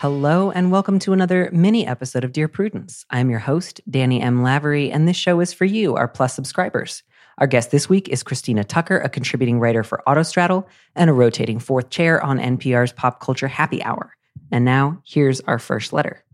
Hello, 0.00 0.50
and 0.50 0.72
welcome 0.72 0.98
to 1.00 1.12
another 1.12 1.50
mini 1.52 1.86
episode 1.86 2.24
of 2.24 2.32
Dear 2.32 2.48
Prudence. 2.48 3.04
I'm 3.10 3.28
your 3.28 3.38
host, 3.38 3.82
Danny 3.90 4.22
M. 4.22 4.42
Lavery, 4.42 4.90
and 4.90 5.06
this 5.06 5.18
show 5.18 5.40
is 5.40 5.52
for 5.52 5.66
you, 5.66 5.94
our 5.94 6.08
Plus 6.08 6.34
subscribers. 6.34 7.02
Our 7.36 7.46
guest 7.46 7.70
this 7.70 7.90
week 7.90 8.08
is 8.08 8.22
Christina 8.22 8.64
Tucker, 8.64 8.96
a 8.96 9.10
contributing 9.10 9.60
writer 9.60 9.84
for 9.84 10.02
Autostraddle 10.08 10.66
and 10.96 11.10
a 11.10 11.12
rotating 11.12 11.58
fourth 11.58 11.90
chair 11.90 12.18
on 12.24 12.38
NPR's 12.38 12.92
Pop 12.92 13.20
Culture 13.20 13.46
Happy 13.46 13.82
Hour. 13.82 14.16
And 14.50 14.64
now, 14.64 15.02
here's 15.04 15.42
our 15.42 15.58
first 15.58 15.92
letter. 15.92 16.24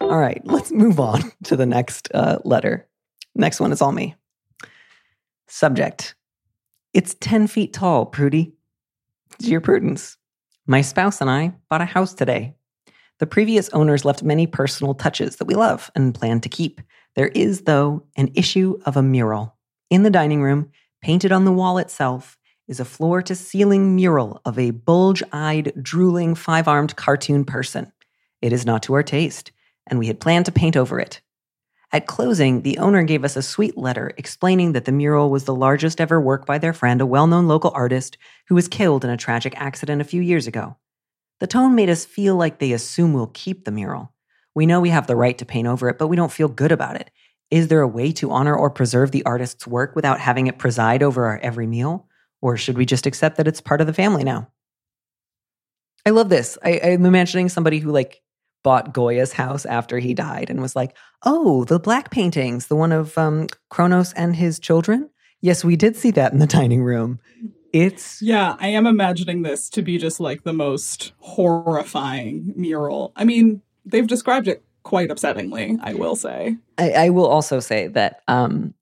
All 0.00 0.18
right, 0.18 0.42
let's 0.46 0.72
move 0.72 0.98
on 0.98 1.30
to 1.44 1.54
the 1.54 1.66
next 1.66 2.08
uh, 2.12 2.38
letter. 2.44 2.88
Next 3.36 3.60
one 3.60 3.70
is 3.70 3.80
all 3.80 3.92
me. 3.92 4.16
Subject 5.46 6.16
It's 6.92 7.14
10 7.20 7.46
feet 7.46 7.72
tall, 7.72 8.04
Prudy. 8.04 8.54
Dear 9.38 9.60
Prudence, 9.60 10.16
my 10.66 10.80
spouse 10.80 11.20
and 11.20 11.30
I 11.30 11.54
bought 11.70 11.80
a 11.80 11.86
house 11.86 12.14
today. 12.14 12.54
The 13.18 13.26
previous 13.26 13.68
owners 13.70 14.04
left 14.04 14.22
many 14.22 14.46
personal 14.46 14.94
touches 14.94 15.36
that 15.36 15.46
we 15.46 15.54
love 15.54 15.90
and 15.94 16.14
plan 16.14 16.40
to 16.40 16.48
keep. 16.48 16.80
There 17.14 17.28
is, 17.28 17.62
though, 17.62 18.04
an 18.16 18.30
issue 18.34 18.78
of 18.84 18.96
a 18.96 19.02
mural. 19.02 19.56
In 19.88 20.02
the 20.02 20.10
dining 20.10 20.42
room, 20.42 20.70
painted 21.00 21.32
on 21.32 21.44
the 21.44 21.52
wall 21.52 21.78
itself, 21.78 22.36
is 22.68 22.80
a 22.80 22.84
floor 22.84 23.22
to 23.22 23.34
ceiling 23.34 23.94
mural 23.94 24.40
of 24.44 24.58
a 24.58 24.72
bulge 24.72 25.22
eyed, 25.32 25.72
drooling, 25.80 26.34
five 26.34 26.66
armed 26.68 26.96
cartoon 26.96 27.44
person. 27.44 27.92
It 28.42 28.52
is 28.52 28.66
not 28.66 28.82
to 28.84 28.94
our 28.94 29.02
taste, 29.02 29.52
and 29.86 29.98
we 29.98 30.08
had 30.08 30.20
planned 30.20 30.46
to 30.46 30.52
paint 30.52 30.76
over 30.76 30.98
it. 30.98 31.20
At 31.92 32.06
closing, 32.06 32.62
the 32.62 32.78
owner 32.78 33.04
gave 33.04 33.24
us 33.24 33.36
a 33.36 33.42
sweet 33.42 33.78
letter 33.78 34.12
explaining 34.16 34.72
that 34.72 34.86
the 34.86 34.92
mural 34.92 35.30
was 35.30 35.44
the 35.44 35.54
largest 35.54 36.00
ever 36.00 36.20
work 36.20 36.44
by 36.44 36.58
their 36.58 36.72
friend, 36.72 37.00
a 37.00 37.06
well 37.06 37.26
known 37.26 37.46
local 37.46 37.70
artist 37.74 38.18
who 38.48 38.56
was 38.56 38.68
killed 38.68 39.04
in 39.04 39.10
a 39.10 39.16
tragic 39.16 39.54
accident 39.56 40.00
a 40.00 40.04
few 40.04 40.20
years 40.20 40.46
ago. 40.46 40.76
The 41.38 41.46
tone 41.46 41.74
made 41.74 41.88
us 41.88 42.04
feel 42.04 42.34
like 42.34 42.58
they 42.58 42.72
assume 42.72 43.12
we'll 43.12 43.28
keep 43.28 43.64
the 43.64 43.70
mural. 43.70 44.12
We 44.54 44.66
know 44.66 44.80
we 44.80 44.88
have 44.88 45.06
the 45.06 45.16
right 45.16 45.36
to 45.38 45.44
paint 45.44 45.68
over 45.68 45.88
it, 45.88 45.98
but 45.98 46.08
we 46.08 46.16
don't 46.16 46.32
feel 46.32 46.48
good 46.48 46.72
about 46.72 46.96
it. 46.96 47.10
Is 47.50 47.68
there 47.68 47.82
a 47.82 47.88
way 47.88 48.10
to 48.12 48.32
honor 48.32 48.56
or 48.56 48.70
preserve 48.70 49.12
the 49.12 49.24
artist's 49.24 49.66
work 49.66 49.94
without 49.94 50.18
having 50.18 50.48
it 50.48 50.58
preside 50.58 51.02
over 51.02 51.26
our 51.26 51.38
every 51.38 51.66
meal? 51.66 52.08
Or 52.42 52.56
should 52.56 52.76
we 52.76 52.84
just 52.86 53.06
accept 53.06 53.36
that 53.36 53.46
it's 53.46 53.60
part 53.60 53.80
of 53.80 53.86
the 53.86 53.92
family 53.92 54.24
now? 54.24 54.48
I 56.04 56.10
love 56.10 56.28
this. 56.28 56.58
I, 56.64 56.80
I'm 56.82 57.04
imagining 57.04 57.48
somebody 57.48 57.78
who 57.78 57.92
like 57.92 58.22
bought 58.66 58.92
Goya's 58.92 59.32
house 59.32 59.64
after 59.64 60.00
he 60.00 60.12
died 60.12 60.50
and 60.50 60.60
was 60.60 60.74
like, 60.74 60.96
"Oh, 61.24 61.62
the 61.66 61.78
black 61.78 62.10
paintings, 62.10 62.66
the 62.66 62.74
one 62.74 62.90
of 62.90 63.16
um, 63.16 63.46
Kronos 63.70 64.12
and 64.14 64.34
his 64.34 64.58
children. 64.58 65.08
Yes, 65.40 65.64
we 65.64 65.76
did 65.76 65.94
see 65.94 66.10
that 66.10 66.32
in 66.32 66.40
the 66.40 66.46
dining 66.58 66.82
room. 66.82 67.20
It's 67.72 68.20
Yeah, 68.20 68.56
I 68.58 68.66
am 68.66 68.84
imagining 68.84 69.42
this 69.42 69.68
to 69.70 69.82
be 69.82 69.98
just 69.98 70.18
like 70.18 70.42
the 70.42 70.52
most 70.52 71.12
horrifying 71.20 72.54
mural. 72.56 73.12
I 73.14 73.22
mean, 73.22 73.62
they've 73.84 74.08
described 74.08 74.48
it 74.48 74.64
quite 74.82 75.10
upsettingly, 75.10 75.78
I 75.80 75.94
will 75.94 76.16
say. 76.16 76.56
I, 76.76 76.90
I 76.90 77.10
will 77.10 77.28
also 77.28 77.60
say 77.60 77.86
that 77.86 78.22
um, 78.26 78.74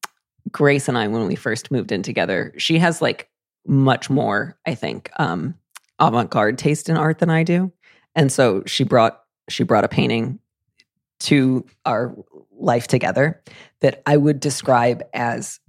Grace 0.51 0.89
and 0.89 0.97
I, 0.97 1.09
when 1.09 1.27
we 1.27 1.35
first 1.35 1.71
moved 1.71 1.93
in 1.93 2.03
together, 2.03 2.55
she 2.57 2.79
has 2.79 3.03
like 3.03 3.29
much 3.67 4.09
more, 4.09 4.57
I 4.65 4.77
think, 4.77 5.11
um, 5.17 5.57
avant-garde 5.99 6.57
taste 6.57 6.89
in 6.89 6.97
art 6.97 7.19
than 7.19 7.29
I 7.29 7.43
do, 7.43 7.71
and 8.15 8.33
so 8.33 8.63
she 8.65 8.83
brought 8.85 9.24
she 9.49 9.63
brought 9.65 9.85
a 9.85 9.89
painting 9.89 10.39
to 11.21 11.65
our 11.87 12.15
life 12.59 12.87
together 12.89 13.43
that 13.81 14.03
I 14.07 14.17
would 14.17 14.41
describe 14.41 15.03
as 15.13 15.61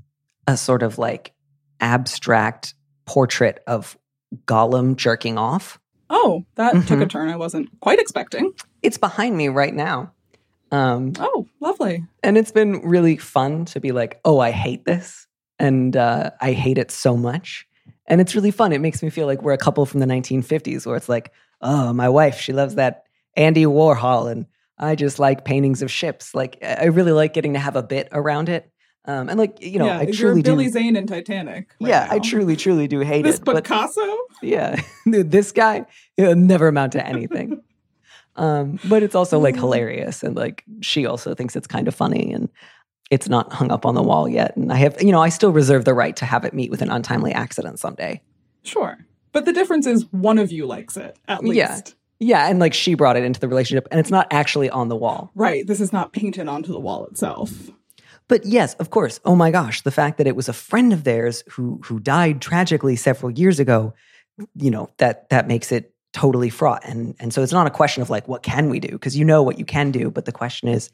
a 0.47 0.58
sort 0.58 0.84
of 0.84 0.97
like 0.97 1.34
abstract 1.80 2.74
portrait 3.06 3.62
of 3.68 3.97
Gollum 4.46 4.96
jerking 4.96 5.38
off. 5.38 5.80
Oh, 6.09 6.44
that 6.56 6.74
took 6.88 7.00
a 7.02 7.06
Mhm. 7.06 7.09
turn 7.09 7.30
I 7.30 7.36
wasn't 7.36 7.69
quite 7.80 8.00
expecting. 8.00 8.53
It's 8.81 8.97
behind 8.97 9.38
me 9.38 9.47
right 9.50 9.74
now. 9.74 10.12
Um, 10.72 11.13
Oh, 11.19 11.47
lovely. 11.59 12.03
and 12.24 12.38
it's 12.38 12.52
been 12.52 12.81
really 12.81 13.18
fun 13.18 13.66
to 13.66 13.80
be 13.80 13.92
like, 13.92 14.19
oh, 14.25 14.40
I 14.40 14.52
hate 14.52 14.86
this. 14.86 15.28
And 15.57 15.96
uh, 15.96 16.31
I 16.42 16.52
hate 16.52 16.78
it 16.78 16.92
so 16.92 17.16
much. 17.16 17.66
And 18.07 18.19
it's 18.19 18.36
really 18.36 18.52
fun. 18.52 18.74
It 18.74 18.81
makes 18.81 19.02
me 19.02 19.09
feel 19.09 19.25
like 19.25 19.42
we're 19.42 19.53
a 19.53 19.57
couple 19.57 19.86
from 19.86 20.00
the 20.00 20.06
1950s 20.06 20.86
where 20.86 20.96
it's 20.97 21.09
like, 21.09 21.31
oh, 21.62 21.94
my 21.94 22.09
wife, 22.09 22.40
she 22.40 22.52
loves 22.53 22.75
that 22.75 23.04
Andy 23.35 23.66
Warhol. 23.66 24.31
And 24.31 24.46
I 24.78 24.96
just 24.96 25.19
like 25.19 25.46
paintings 25.46 25.81
of 25.81 25.91
ships. 25.91 26.34
Like, 26.35 26.57
I 26.63 26.85
really 26.85 27.12
like 27.12 27.34
getting 27.34 27.53
to 27.53 27.59
have 27.59 27.75
a 27.75 27.84
bit 27.84 28.07
around 28.12 28.50
it. 28.50 28.72
Um, 29.07 29.29
and 29.29 29.38
like, 29.38 29.62
you 29.62 29.78
know, 29.78 29.85
yeah, 29.85 30.00
I 30.00 30.01
you're 30.03 30.13
truly 30.13 30.41
Billy 30.41 30.66
do. 30.66 30.72
Zane 30.72 30.96
in 30.96 31.06
Titanic. 31.06 31.69
right 31.79 31.90
yeah, 31.90 32.07
I 32.09 32.19
truly, 32.19 32.56
truly 32.56 32.88
do 32.88 33.01
hate 33.01 33.24
This 33.24 33.38
it. 33.38 33.45
But 33.45 33.63
Picasso? 33.63 34.18
yeah, 34.41 34.81
Dude, 35.09 35.31
this 35.31 35.51
guy 35.51 35.85
he'll 36.18 36.35
never 36.35 36.68
amount 36.68 36.94
to 36.94 37.06
anything. 37.06 37.62
um, 38.35 38.79
but 38.85 39.03
it's 39.03 39.13
also 39.13 39.38
like 39.38 39.56
hilarious, 39.56 40.24
and 40.24 40.35
like 40.35 40.63
she 40.81 41.06
also 41.06 41.35
thinks 41.35 41.56
it's 41.56 41.68
kind 41.68 41.88
of 41.88 41.94
funny, 41.94 42.34
and 42.34 42.50
it's 43.12 43.29
not 43.29 43.53
hung 43.53 43.72
up 43.72 43.85
on 43.85 43.94
the 43.94 44.01
wall 44.01 44.28
yet. 44.28 44.56
And 44.57 44.74
I 44.74 44.78
have, 44.78 45.01
you 45.01 45.12
know, 45.12 45.22
I 45.22 45.29
still 45.29 45.51
reserve 45.51 45.85
the 45.85 45.94
right 45.94 46.16
to 46.16 46.25
have 46.25 46.44
it 46.44 46.53
meet 46.53 46.72
with 46.72 46.81
an 46.81 46.90
untimely 46.90 47.31
accident 47.31 47.79
someday. 47.79 48.22
Sure. 48.63 48.97
But 49.31 49.45
the 49.45 49.53
difference 49.53 49.85
is 49.85 50.12
one 50.12 50.40
of 50.40 50.51
you 50.51 50.66
likes 50.66 50.97
it, 50.97 51.18
at 51.28 51.44
least. 51.44 51.56
Yeah. 51.56 51.79
Yeah, 52.25 52.50
and 52.50 52.58
like 52.58 52.74
she 52.74 52.96
brought 52.96 53.18
it 53.18 53.24
into 53.24 53.40
the 53.40 53.47
relationship, 53.47 53.88
and 53.91 54.00
it's 54.00 54.09
not 54.09 54.25
actually 54.31 54.72
on 54.72 54.90
the 54.90 54.96
wall. 54.96 55.31
Right. 55.36 55.66
This 55.68 55.80
is 55.80 55.94
not 55.94 56.12
painted 56.12 56.47
onto 56.47 56.74
the 56.74 56.80
wall 56.80 57.06
itself. 57.06 57.52
But 58.28 58.46
yes, 58.46 58.74
of 58.75 58.90
course. 58.90 59.19
Oh 59.25 59.36
my 59.36 59.52
gosh, 59.52 59.81
the 59.81 59.91
fact 59.91 60.18
that 60.18 60.25
it 60.25 60.36
was 60.36 60.50
a 60.50 60.53
friend 60.53 60.91
of 60.91 61.03
theirs 61.03 61.44
who 61.52 61.80
who 61.84 62.00
died 62.00 62.41
tragically 62.41 62.96
several 62.96 63.31
years 63.31 63.59
ago, 63.59 63.94
you 64.56 64.72
know, 64.72 64.90
that 64.97 65.30
that 65.30 65.47
makes 65.47 65.72
it 65.72 65.94
totally 66.13 66.50
fraught. 66.50 66.84
And 66.84 67.16
and 67.19 67.31
so 67.31 67.44
it's 67.44 67.53
not 67.53 67.68
a 67.68 67.72
question 67.72 68.02
of 68.02 68.09
like 68.09 68.28
what 68.28 68.42
can 68.42 68.72
we 68.72 68.80
do 68.80 68.90
because 68.90 69.16
you 69.16 69.24
know 69.24 69.44
what 69.44 69.59
you 69.59 69.66
can 69.66 69.92
do, 69.92 70.09
but 70.09 70.25
the 70.25 70.31
question 70.31 70.68
is 70.68 70.90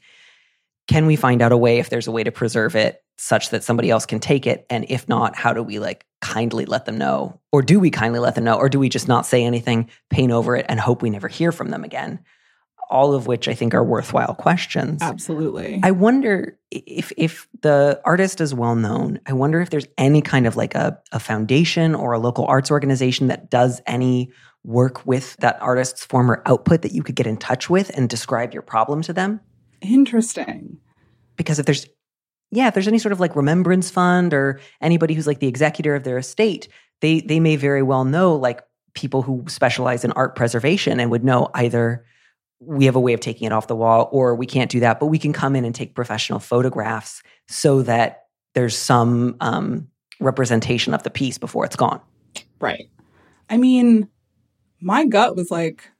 can 0.88 1.06
we 1.06 1.16
find 1.16 1.42
out 1.42 1.52
a 1.52 1.56
way 1.56 1.78
if 1.78 1.90
there's 1.90 2.06
a 2.06 2.12
way 2.12 2.24
to 2.24 2.32
preserve 2.32 2.74
it 2.74 3.02
such 3.18 3.50
that 3.50 3.62
somebody 3.62 3.90
else 3.90 4.06
can 4.06 4.20
take 4.20 4.46
it 4.46 4.66
and 4.68 4.84
if 4.88 5.08
not 5.08 5.36
how 5.36 5.52
do 5.52 5.62
we 5.62 5.78
like 5.78 6.04
kindly 6.20 6.64
let 6.64 6.86
them 6.86 6.98
know 6.98 7.40
or 7.52 7.62
do 7.62 7.78
we 7.78 7.90
kindly 7.90 8.18
let 8.18 8.34
them 8.34 8.44
know 8.44 8.56
or 8.56 8.68
do 8.68 8.78
we 8.78 8.88
just 8.88 9.08
not 9.08 9.26
say 9.26 9.44
anything 9.44 9.88
paint 10.10 10.32
over 10.32 10.56
it 10.56 10.66
and 10.68 10.80
hope 10.80 11.02
we 11.02 11.10
never 11.10 11.28
hear 11.28 11.52
from 11.52 11.70
them 11.70 11.84
again 11.84 12.18
all 12.90 13.14
of 13.14 13.26
which 13.26 13.48
i 13.48 13.54
think 13.54 13.74
are 13.74 13.84
worthwhile 13.84 14.34
questions 14.34 15.00
Absolutely. 15.02 15.80
I 15.82 15.90
wonder 15.90 16.58
if 16.70 17.12
if 17.16 17.46
the 17.62 18.00
artist 18.04 18.40
is 18.40 18.54
well 18.54 18.74
known. 18.74 19.20
I 19.26 19.32
wonder 19.32 19.60
if 19.60 19.70
there's 19.70 19.86
any 19.98 20.20
kind 20.20 20.46
of 20.46 20.56
like 20.56 20.74
a, 20.74 20.98
a 21.12 21.20
foundation 21.20 21.94
or 21.94 22.12
a 22.12 22.18
local 22.18 22.44
arts 22.46 22.70
organization 22.70 23.28
that 23.28 23.50
does 23.50 23.80
any 23.86 24.30
work 24.64 25.04
with 25.06 25.36
that 25.38 25.60
artist's 25.60 26.04
former 26.04 26.42
output 26.46 26.82
that 26.82 26.92
you 26.92 27.02
could 27.02 27.16
get 27.16 27.26
in 27.26 27.36
touch 27.36 27.68
with 27.68 27.90
and 27.96 28.08
describe 28.08 28.52
your 28.52 28.62
problem 28.62 29.02
to 29.02 29.12
them. 29.12 29.40
Interesting. 29.82 30.78
Because 31.36 31.58
if 31.58 31.66
there's 31.66 31.86
yeah, 32.50 32.68
if 32.68 32.74
there's 32.74 32.88
any 32.88 32.98
sort 32.98 33.12
of 33.12 33.20
like 33.20 33.34
remembrance 33.34 33.90
fund 33.90 34.34
or 34.34 34.60
anybody 34.80 35.14
who's 35.14 35.26
like 35.26 35.40
the 35.40 35.48
executor 35.48 35.94
of 35.94 36.04
their 36.04 36.18
estate, 36.18 36.68
they 37.00 37.20
they 37.20 37.40
may 37.40 37.56
very 37.56 37.82
well 37.82 38.04
know 38.04 38.34
like 38.34 38.62
people 38.94 39.22
who 39.22 39.44
specialize 39.48 40.04
in 40.04 40.12
art 40.12 40.36
preservation 40.36 41.00
and 41.00 41.10
would 41.10 41.24
know 41.24 41.48
either 41.54 42.04
we 42.60 42.84
have 42.84 42.94
a 42.94 43.00
way 43.00 43.12
of 43.12 43.20
taking 43.20 43.46
it 43.46 43.52
off 43.52 43.66
the 43.66 43.74
wall 43.74 44.08
or 44.12 44.34
we 44.34 44.46
can't 44.46 44.70
do 44.70 44.78
that 44.78 45.00
but 45.00 45.06
we 45.06 45.18
can 45.18 45.32
come 45.32 45.56
in 45.56 45.64
and 45.64 45.74
take 45.74 45.94
professional 45.94 46.38
photographs 46.38 47.22
so 47.48 47.80
that 47.82 48.26
there's 48.52 48.76
some 48.76 49.34
um, 49.40 49.88
representation 50.20 50.92
of 50.92 51.02
the 51.02 51.10
piece 51.10 51.38
before 51.38 51.64
it's 51.64 51.74
gone 51.74 52.00
Right. 52.62 52.88
I 53.50 53.56
mean, 53.56 54.08
my 54.80 55.04
gut 55.04 55.36
was 55.36 55.50
like, 55.50 55.90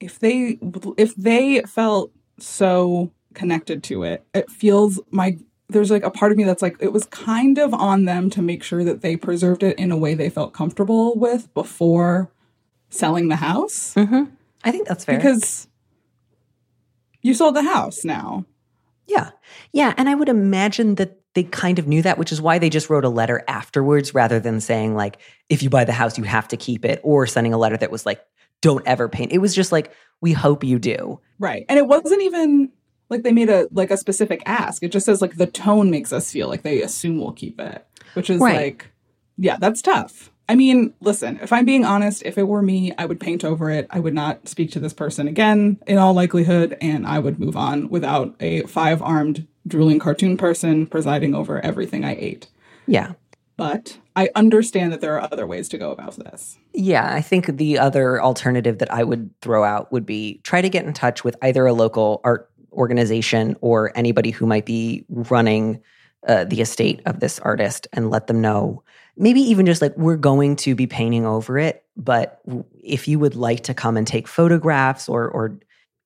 if 0.00 0.20
they 0.20 0.58
if 0.96 1.16
they 1.16 1.62
felt 1.62 2.12
so 2.38 3.10
connected 3.34 3.82
to 3.84 4.02
it, 4.02 4.24
it 4.34 4.50
feels 4.50 5.00
my 5.10 5.38
there's 5.68 5.90
like 5.90 6.02
a 6.02 6.10
part 6.10 6.32
of 6.32 6.38
me 6.38 6.44
that's 6.44 6.62
like 6.62 6.76
it 6.80 6.92
was 6.92 7.04
kind 7.06 7.58
of 7.58 7.74
on 7.74 8.04
them 8.04 8.30
to 8.30 8.40
make 8.42 8.62
sure 8.62 8.84
that 8.84 9.02
they 9.02 9.16
preserved 9.16 9.62
it 9.62 9.78
in 9.78 9.92
a 9.92 9.96
way 9.96 10.14
they 10.14 10.30
felt 10.30 10.52
comfortable 10.52 11.14
with 11.14 11.52
before 11.54 12.30
selling 12.90 13.28
the 13.28 13.36
house. 13.36 13.94
Mm-hmm. 13.94 14.24
i 14.64 14.70
think 14.70 14.88
that's 14.88 15.04
fair. 15.04 15.16
Because 15.16 15.68
you 17.22 17.34
sold 17.34 17.54
the 17.54 17.62
house 17.62 18.04
now. 18.04 18.44
yeah. 19.06 19.30
Yeah 19.72 19.94
and 19.96 20.08
i 20.08 20.14
would 20.14 20.28
imagine 20.28 20.94
that 20.96 21.20
they 21.34 21.44
kind 21.44 21.78
of 21.78 21.86
knew 21.86 22.02
that 22.02 22.18
which 22.18 22.32
is 22.32 22.40
why 22.40 22.58
they 22.58 22.70
just 22.70 22.88
wrote 22.88 23.04
a 23.04 23.10
letter 23.10 23.44
afterwards 23.46 24.14
rather 24.14 24.40
than 24.40 24.60
saying 24.60 24.94
like 24.94 25.18
if 25.48 25.62
you 25.62 25.70
buy 25.70 25.84
the 25.84 25.92
house 25.92 26.16
you 26.18 26.24
have 26.24 26.48
to 26.48 26.56
keep 26.56 26.84
it 26.84 27.00
or 27.04 27.26
sending 27.26 27.52
a 27.52 27.58
letter 27.58 27.76
that 27.76 27.90
was 27.90 28.06
like 28.06 28.24
don't 28.60 28.86
ever 28.86 29.08
paint. 29.08 29.32
It 29.32 29.38
was 29.38 29.54
just 29.54 29.72
like 29.72 29.92
we 30.20 30.32
hope 30.32 30.64
you 30.64 30.78
do 30.78 31.20
Right. 31.38 31.64
And 31.68 31.78
it 31.78 31.86
wasn't 31.86 32.22
even 32.22 32.70
like 33.10 33.22
they 33.22 33.32
made 33.32 33.48
a 33.48 33.68
like 33.70 33.90
a 33.90 33.96
specific 33.96 34.42
ask. 34.44 34.82
It 34.82 34.92
just 34.92 35.06
says 35.06 35.22
like 35.22 35.36
the 35.36 35.46
tone 35.46 35.90
makes 35.90 36.12
us 36.12 36.30
feel 36.32 36.48
like 36.48 36.62
they 36.62 36.82
assume 36.82 37.18
we'll 37.18 37.32
keep 37.32 37.60
it, 37.60 37.86
which 38.14 38.28
is 38.28 38.40
Right. 38.40 38.56
like, 38.56 38.90
yeah, 39.36 39.56
that's 39.58 39.80
tough. 39.80 40.30
I 40.48 40.54
mean, 40.54 40.94
listen, 41.00 41.38
if 41.42 41.52
I'm 41.52 41.64
being 41.66 41.84
honest, 41.84 42.22
if 42.24 42.38
it 42.38 42.48
were 42.48 42.62
me, 42.62 42.92
I 42.96 43.04
would 43.04 43.20
paint 43.20 43.44
over 43.44 43.70
it. 43.70 43.86
I 43.90 44.00
would 44.00 44.14
not 44.14 44.48
speak 44.48 44.72
to 44.72 44.80
this 44.80 44.94
person 44.94 45.28
again 45.28 45.78
in 45.86 45.98
all 45.98 46.14
likelihood, 46.14 46.76
and 46.80 47.06
I 47.06 47.18
would 47.18 47.38
move 47.38 47.56
on 47.56 47.90
without 47.90 48.34
a 48.40 48.62
five 48.62 49.02
armed, 49.02 49.46
drooling 49.66 49.98
cartoon 49.98 50.36
person 50.38 50.86
presiding 50.86 51.34
over 51.34 51.60
everything 51.60 52.04
I 52.04 52.16
ate. 52.16 52.48
Yeah. 52.86 53.12
But 53.58 53.98
I 54.14 54.30
understand 54.36 54.92
that 54.92 55.00
there 55.00 55.14
are 55.18 55.32
other 55.32 55.46
ways 55.46 55.68
to 55.70 55.78
go 55.78 55.90
about 55.90 56.14
this. 56.16 56.56
Yeah, 56.72 57.12
I 57.12 57.20
think 57.20 57.46
the 57.46 57.76
other 57.76 58.22
alternative 58.22 58.78
that 58.78 58.90
I 58.90 59.02
would 59.02 59.28
throw 59.42 59.64
out 59.64 59.90
would 59.90 60.06
be 60.06 60.40
try 60.44 60.62
to 60.62 60.68
get 60.68 60.86
in 60.86 60.92
touch 60.92 61.24
with 61.24 61.36
either 61.42 61.66
a 61.66 61.72
local 61.72 62.20
art 62.22 62.50
organization 62.72 63.56
or 63.60 63.90
anybody 63.96 64.30
who 64.30 64.46
might 64.46 64.64
be 64.64 65.04
running 65.08 65.82
uh, 66.28 66.44
the 66.44 66.60
estate 66.60 67.02
of 67.04 67.18
this 67.18 67.40
artist 67.40 67.88
and 67.92 68.10
let 68.10 68.28
them 68.28 68.40
know. 68.40 68.84
Maybe 69.16 69.40
even 69.40 69.66
just 69.66 69.82
like, 69.82 69.96
we're 69.96 70.16
going 70.16 70.54
to 70.56 70.76
be 70.76 70.86
painting 70.86 71.26
over 71.26 71.58
it, 71.58 71.84
but 71.96 72.40
if 72.80 73.08
you 73.08 73.18
would 73.18 73.34
like 73.34 73.64
to 73.64 73.74
come 73.74 73.96
and 73.96 74.06
take 74.06 74.28
photographs 74.28 75.08
or, 75.08 75.28
or 75.28 75.58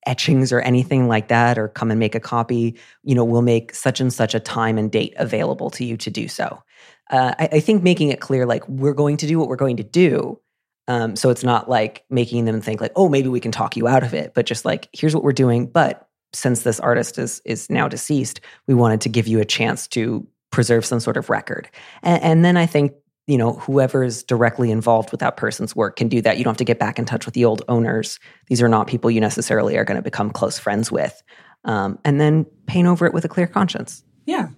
etchings 0.06 0.52
or 0.52 0.60
anything 0.60 1.06
like 1.06 1.28
that, 1.28 1.58
or 1.58 1.69
come 1.69 1.90
and 1.90 2.00
make 2.00 2.14
a 2.14 2.20
copy, 2.20 2.76
you 3.05 3.14
know, 3.14 3.25
we'll 3.25 3.43
make 3.43 3.75
such 3.75 4.00
and 4.00 4.12
such 4.12 4.34
a 4.34 4.40
time 4.40 4.78
and 4.78 4.90
date 4.90 5.12
available 5.16 5.70
to 5.70 5.84
you 5.84 5.96
to 5.96 6.10
do 6.10 6.26
so. 6.26 6.62
Uh, 7.10 7.34
I, 7.38 7.49
I 7.52 7.60
think 7.60 7.82
making 7.82 8.10
it 8.10 8.20
clear, 8.20 8.46
like, 8.46 8.66
we're 8.69 8.94
going 8.94 9.16
to 9.19 9.26
do 9.26 9.38
what 9.38 9.49
we're 9.49 9.56
going 9.56 9.76
to 9.76 9.82
do. 9.82 10.40
Um, 10.88 11.14
so 11.14 11.31
it's 11.31 11.44
not 11.44 11.69
like 11.69 12.04
making 12.10 12.44
them 12.44 12.60
think 12.60 12.81
like, 12.81 12.93
oh, 12.96 13.08
maybe 13.08 13.28
we 13.28 13.40
can 13.40 13.52
talk 13.52 13.76
you 13.76 13.87
out 13.87 14.02
of 14.02 14.14
it, 14.14 14.34
but 14.34 14.46
just 14.46 14.64
like, 14.64 14.88
here's 14.93 15.14
what 15.14 15.22
we're 15.22 15.32
doing. 15.32 15.66
But 15.66 16.08
since 16.32 16.62
this 16.62 16.81
artist 16.81 17.19
is 17.19 17.40
is 17.44 17.69
now 17.70 17.88
deceased, 17.88 18.40
we 18.66 18.75
wanted 18.75 19.00
to 19.02 19.08
give 19.08 19.26
you 19.26 19.40
a 19.40 19.44
chance 19.44 19.87
to 19.88 20.26
preserve 20.50 20.84
some 20.84 21.00
sort 21.00 21.16
of 21.16 21.31
record. 21.31 21.69
And, 22.02 22.22
and 22.22 22.44
then 22.44 22.56
I 22.56 22.66
think 22.66 22.93
you 23.26 23.38
know 23.38 23.52
whoever 23.55 24.02
is 24.02 24.22
directly 24.25 24.70
involved 24.70 25.12
with 25.12 25.20
that 25.20 25.37
person's 25.37 25.76
work 25.76 25.96
can 25.96 26.08
do 26.08 26.20
that. 26.22 26.38
You 26.38 26.44
don't 26.44 26.52
have 26.52 26.58
to 26.58 26.64
get 26.64 26.78
back 26.78 26.98
in 26.98 27.05
touch 27.05 27.26
with 27.26 27.34
the 27.34 27.44
old 27.44 27.62
owners. 27.69 28.19
These 28.48 28.62
are 28.62 28.69
not 28.69 28.87
people 28.87 29.10
you 29.10 29.20
necessarily 29.20 29.76
are 29.76 29.84
going 29.84 29.96
to 29.96 30.02
become 30.02 30.31
close 30.31 30.58
friends 30.58 30.90
with. 30.90 31.22
Um, 31.64 31.98
and 32.05 32.20
then 32.20 32.44
paint 32.66 32.88
over 32.88 33.06
it 33.06 33.14
with 33.14 33.25
a 33.25 33.28
clear 33.28 33.46
conscience. 33.46 34.02
Yeah. 34.26 34.48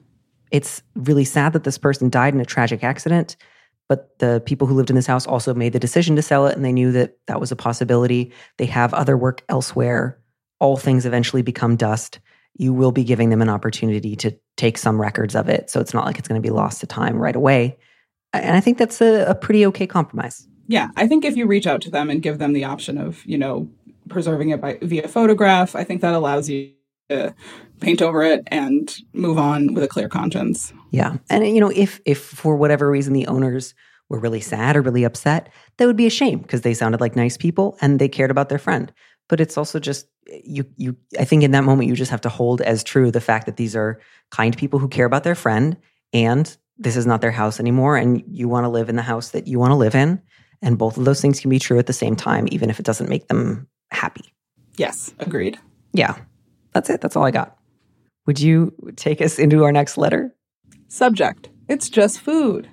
It's 0.50 0.82
really 0.94 1.24
sad 1.24 1.52
that 1.52 1.64
this 1.64 1.78
person 1.78 2.10
died 2.10 2.34
in 2.34 2.40
a 2.40 2.44
tragic 2.44 2.84
accident, 2.84 3.36
but 3.88 4.18
the 4.18 4.42
people 4.46 4.66
who 4.66 4.74
lived 4.74 4.90
in 4.90 4.96
this 4.96 5.06
house 5.06 5.26
also 5.26 5.54
made 5.54 5.72
the 5.72 5.78
decision 5.78 6.16
to 6.16 6.22
sell 6.22 6.46
it 6.46 6.56
and 6.56 6.64
they 6.64 6.72
knew 6.72 6.92
that 6.92 7.18
that 7.26 7.40
was 7.40 7.52
a 7.52 7.56
possibility. 7.56 8.32
They 8.58 8.66
have 8.66 8.94
other 8.94 9.16
work 9.16 9.42
elsewhere. 9.48 10.18
All 10.60 10.76
things 10.76 11.04
eventually 11.04 11.42
become 11.42 11.76
dust. 11.76 12.20
You 12.56 12.72
will 12.72 12.92
be 12.92 13.04
giving 13.04 13.30
them 13.30 13.42
an 13.42 13.48
opportunity 13.48 14.16
to 14.16 14.36
take 14.56 14.78
some 14.78 15.00
records 15.00 15.34
of 15.34 15.48
it. 15.48 15.70
So 15.70 15.80
it's 15.80 15.92
not 15.92 16.06
like 16.06 16.18
it's 16.18 16.28
going 16.28 16.40
to 16.40 16.46
be 16.46 16.54
lost 16.54 16.80
to 16.80 16.86
time 16.86 17.18
right 17.18 17.36
away. 17.36 17.76
And 18.32 18.56
I 18.56 18.60
think 18.60 18.78
that's 18.78 19.00
a, 19.00 19.24
a 19.26 19.34
pretty 19.34 19.66
okay 19.66 19.86
compromise. 19.86 20.46
Yeah, 20.66 20.88
I 20.96 21.06
think 21.06 21.24
if 21.24 21.36
you 21.36 21.46
reach 21.46 21.66
out 21.66 21.82
to 21.82 21.90
them 21.90 22.10
and 22.10 22.22
give 22.22 22.38
them 22.38 22.52
the 22.52 22.64
option 22.64 22.96
of, 22.96 23.24
you 23.26 23.36
know, 23.36 23.68
preserving 24.08 24.50
it 24.50 24.60
by 24.60 24.78
via 24.80 25.08
photograph, 25.08 25.74
I 25.76 25.84
think 25.84 26.00
that 26.00 26.14
allows 26.14 26.48
you 26.48 26.72
to 27.08 27.34
paint 27.80 28.02
over 28.02 28.22
it 28.22 28.42
and 28.48 28.96
move 29.12 29.38
on 29.38 29.74
with 29.74 29.84
a 29.84 29.88
clear 29.88 30.08
conscience. 30.08 30.72
Yeah. 30.90 31.16
And 31.30 31.46
you 31.46 31.60
know, 31.60 31.72
if 31.74 32.00
if 32.04 32.22
for 32.22 32.56
whatever 32.56 32.90
reason 32.90 33.12
the 33.12 33.26
owners 33.26 33.74
were 34.08 34.18
really 34.18 34.40
sad 34.40 34.76
or 34.76 34.82
really 34.82 35.04
upset, 35.04 35.50
that 35.76 35.86
would 35.86 35.96
be 35.96 36.06
a 36.06 36.10
shame 36.10 36.40
because 36.40 36.62
they 36.62 36.74
sounded 36.74 37.00
like 37.00 37.16
nice 37.16 37.36
people 37.36 37.76
and 37.80 37.98
they 37.98 38.08
cared 38.08 38.30
about 38.30 38.48
their 38.48 38.58
friend. 38.58 38.92
But 39.28 39.40
it's 39.40 39.56
also 39.56 39.78
just 39.78 40.06
you 40.26 40.64
you 40.76 40.96
I 41.18 41.24
think 41.24 41.42
in 41.42 41.50
that 41.52 41.64
moment 41.64 41.88
you 41.88 41.94
just 41.94 42.10
have 42.10 42.20
to 42.22 42.28
hold 42.28 42.60
as 42.60 42.82
true 42.82 43.10
the 43.10 43.20
fact 43.20 43.46
that 43.46 43.56
these 43.56 43.76
are 43.76 44.00
kind 44.30 44.56
people 44.56 44.78
who 44.78 44.88
care 44.88 45.06
about 45.06 45.24
their 45.24 45.34
friend 45.34 45.76
and 46.12 46.56
this 46.78 46.96
is 46.96 47.06
not 47.06 47.20
their 47.20 47.30
house 47.30 47.60
anymore 47.60 47.96
and 47.96 48.22
you 48.26 48.48
want 48.48 48.64
to 48.64 48.68
live 48.68 48.88
in 48.88 48.96
the 48.96 49.02
house 49.02 49.30
that 49.30 49.46
you 49.46 49.58
want 49.58 49.70
to 49.70 49.76
live 49.76 49.94
in 49.94 50.20
and 50.62 50.78
both 50.78 50.96
of 50.96 51.04
those 51.04 51.20
things 51.20 51.40
can 51.40 51.50
be 51.50 51.58
true 51.58 51.78
at 51.78 51.86
the 51.86 51.92
same 51.92 52.16
time 52.16 52.48
even 52.50 52.70
if 52.70 52.80
it 52.80 52.86
doesn't 52.86 53.10
make 53.10 53.28
them 53.28 53.68
happy. 53.90 54.32
Yes, 54.76 55.12
agreed. 55.18 55.58
Yeah. 55.92 56.16
That's 56.74 56.90
it. 56.90 57.00
That's 57.00 57.16
all 57.16 57.24
I 57.24 57.30
got. 57.30 57.56
Would 58.26 58.40
you 58.40 58.74
take 58.96 59.20
us 59.20 59.38
into 59.38 59.64
our 59.64 59.72
next 59.72 59.96
letter? 59.96 60.34
Subject 60.88 61.48
It's 61.68 61.88
just 61.88 62.20
food. 62.20 62.68